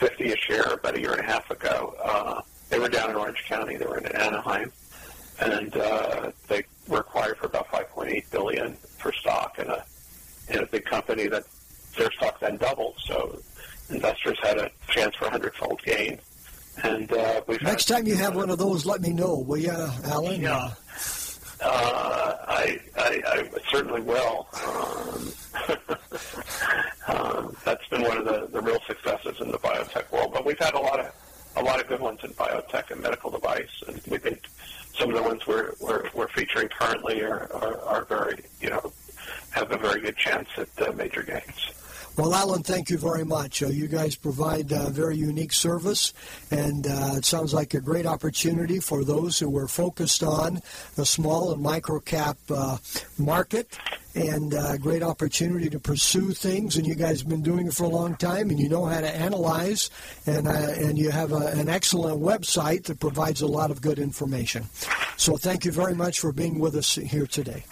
50 0.01 0.31
a 0.31 0.37
share 0.37 0.73
about 0.73 0.95
a 0.95 0.99
year 0.99 1.11
and 1.11 1.19
a 1.21 1.23
half 1.23 1.51
ago. 1.51 1.93
Uh, 2.03 2.41
they 2.69 2.79
were 2.79 2.89
down 2.89 3.11
in 3.11 3.15
Orange 3.15 3.43
County. 3.47 3.77
They 3.77 3.85
were 3.85 3.99
in 3.99 4.07
Anaheim, 4.07 4.71
and 5.39 5.77
uh, 5.77 6.31
they 6.47 6.63
were 6.87 7.01
acquired 7.01 7.37
for 7.37 7.45
about 7.45 7.67
5.8 7.67 8.31
billion 8.31 8.73
for 8.97 9.13
stock 9.13 9.59
in 9.59 9.67
a 9.67 9.85
in 10.49 10.57
a 10.57 10.65
big 10.65 10.85
company 10.85 11.27
that 11.27 11.43
their 11.95 12.11
stock 12.13 12.39
then 12.39 12.57
doubled. 12.57 12.95
So 13.05 13.39
investors 13.91 14.39
had 14.41 14.57
a 14.57 14.71
chance 14.87 15.15
for 15.15 15.25
a 15.25 15.29
hundredfold 15.29 15.83
gain. 15.83 16.17
And 16.83 17.11
uh, 17.13 17.41
we've 17.47 17.61
next 17.61 17.85
time 17.85 18.07
you 18.07 18.15
have 18.15 18.35
one 18.35 18.49
of 18.49 18.57
those, 18.57 18.87
let 18.87 19.01
me 19.01 19.13
know, 19.13 19.37
will 19.37 19.57
you, 19.57 19.69
Alan? 19.69 20.41
Yeah. 20.41 20.71
Uh, 21.61 22.35
I, 22.47 22.79
I, 22.97 23.21
I 23.25 23.49
certainly 23.69 24.01
will. 24.01 24.47
Um, 24.65 25.31
um, 27.07 27.55
that's 27.63 27.87
been 27.87 28.01
one 28.01 28.17
of 28.17 28.25
the, 28.25 28.47
the 28.51 28.61
real 28.61 28.79
successes 28.87 29.39
in 29.41 29.51
the 29.51 29.59
biotech 29.59 30.11
world. 30.11 30.33
But 30.33 30.45
we've 30.45 30.57
had 30.57 30.73
a 30.73 30.79
lot 30.79 30.99
of 30.99 31.13
a 31.57 31.61
lot 31.61 31.81
of 31.81 31.87
good 31.87 31.99
ones 31.99 32.19
in 32.23 32.31
biotech 32.31 32.91
and 32.91 33.01
medical 33.01 33.29
device, 33.29 33.83
and 33.87 34.01
we 34.09 34.17
think 34.17 34.47
some 34.95 35.09
of 35.09 35.15
the 35.15 35.21
ones 35.21 35.45
we're 35.45 35.73
we're, 35.79 36.09
we're 36.13 36.27
featuring 36.29 36.69
currently 36.69 37.21
are, 37.21 37.51
are, 37.53 37.79
are 37.81 38.05
very 38.05 38.39
you 38.59 38.69
know 38.69 38.91
have 39.51 39.71
a 39.71 39.77
very 39.77 40.01
good 40.01 40.17
chance 40.17 40.49
at 40.57 40.69
uh, 40.87 40.91
major 40.93 41.21
gains. 41.23 41.71
Well, 42.17 42.33
Alan, 42.35 42.61
thank 42.61 42.89
you 42.89 42.97
very 42.97 43.23
much. 43.23 43.63
Uh, 43.63 43.67
you 43.67 43.87
guys 43.87 44.17
provide 44.17 44.71
a 44.73 44.89
very 44.89 45.15
unique 45.15 45.53
service, 45.53 46.13
and 46.51 46.85
uh, 46.85 47.13
it 47.15 47.23
sounds 47.23 47.53
like 47.53 47.73
a 47.73 47.79
great 47.79 48.05
opportunity 48.05 48.79
for 48.79 49.05
those 49.05 49.39
who 49.39 49.57
are 49.57 49.67
focused 49.67 50.21
on 50.21 50.61
the 50.95 51.05
small 51.05 51.53
and 51.53 51.63
micro 51.63 52.01
cap 52.01 52.37
uh, 52.49 52.77
market, 53.17 53.77
and 54.13 54.53
a 54.53 54.59
uh, 54.59 54.77
great 54.77 55.03
opportunity 55.03 55.69
to 55.69 55.79
pursue 55.79 56.31
things. 56.31 56.75
And 56.75 56.85
you 56.85 56.95
guys 56.95 57.21
have 57.21 57.29
been 57.29 57.43
doing 57.43 57.67
it 57.67 57.73
for 57.73 57.85
a 57.85 57.89
long 57.89 58.17
time, 58.17 58.49
and 58.49 58.59
you 58.59 58.67
know 58.67 58.85
how 58.85 58.99
to 58.99 59.09
analyze, 59.09 59.89
and 60.25 60.49
uh, 60.49 60.51
and 60.51 60.97
you 60.97 61.11
have 61.11 61.31
a, 61.31 61.47
an 61.47 61.69
excellent 61.69 62.21
website 62.21 62.83
that 62.83 62.99
provides 62.99 63.41
a 63.41 63.47
lot 63.47 63.71
of 63.71 63.81
good 63.81 63.99
information. 63.99 64.65
So, 65.15 65.37
thank 65.37 65.63
you 65.63 65.71
very 65.71 65.95
much 65.95 66.19
for 66.19 66.33
being 66.33 66.59
with 66.59 66.75
us 66.75 66.95
here 66.95 67.25
today. 67.25 67.63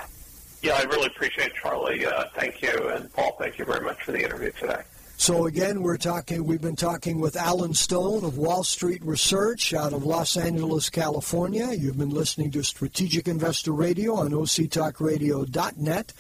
Yeah, 0.62 0.74
I 0.74 0.84
really 0.84 1.08
appreciate 1.08 1.48
it, 1.48 1.56
Charlie. 1.56 2.06
Uh, 2.06 2.26
thank 2.36 2.62
you. 2.62 2.90
And 2.90 3.12
Paul, 3.14 3.36
thank 3.40 3.58
you 3.58 3.66
very 3.66 3.84
much 3.84 4.02
for 4.04 4.12
the 4.12 4.24
interview 4.24 4.52
today. 4.60 4.82
So 5.20 5.48
again, 5.48 5.82
we're 5.82 5.98
talking. 5.98 6.46
We've 6.46 6.62
been 6.62 6.78
talking 6.78 7.20
with 7.20 7.36
Alan 7.36 7.74
Stone 7.74 8.24
of 8.24 8.38
Wall 8.38 8.64
Street 8.64 9.04
Research 9.04 9.74
out 9.74 9.92
of 9.92 10.06
Los 10.06 10.38
Angeles, 10.38 10.90
California. 10.90 11.74
You've 11.74 11.98
been 11.98 12.10
listening 12.10 12.52
to 12.52 12.64
Strategic 12.64 13.28
Investor 13.28 13.74
Radio 13.74 14.16
on 14.16 14.32
OCTalkRadio.net, 14.32 16.14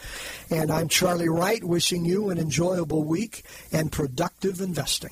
and 0.49 0.69
I'm 0.69 0.89
Charlie 0.89 1.29
Wright, 1.29 1.63
wishing 1.63 2.03
you 2.03 2.29
an 2.29 2.37
enjoyable 2.37 3.05
week 3.05 3.45
and 3.71 3.89
productive 3.89 4.59
investing. 4.59 5.11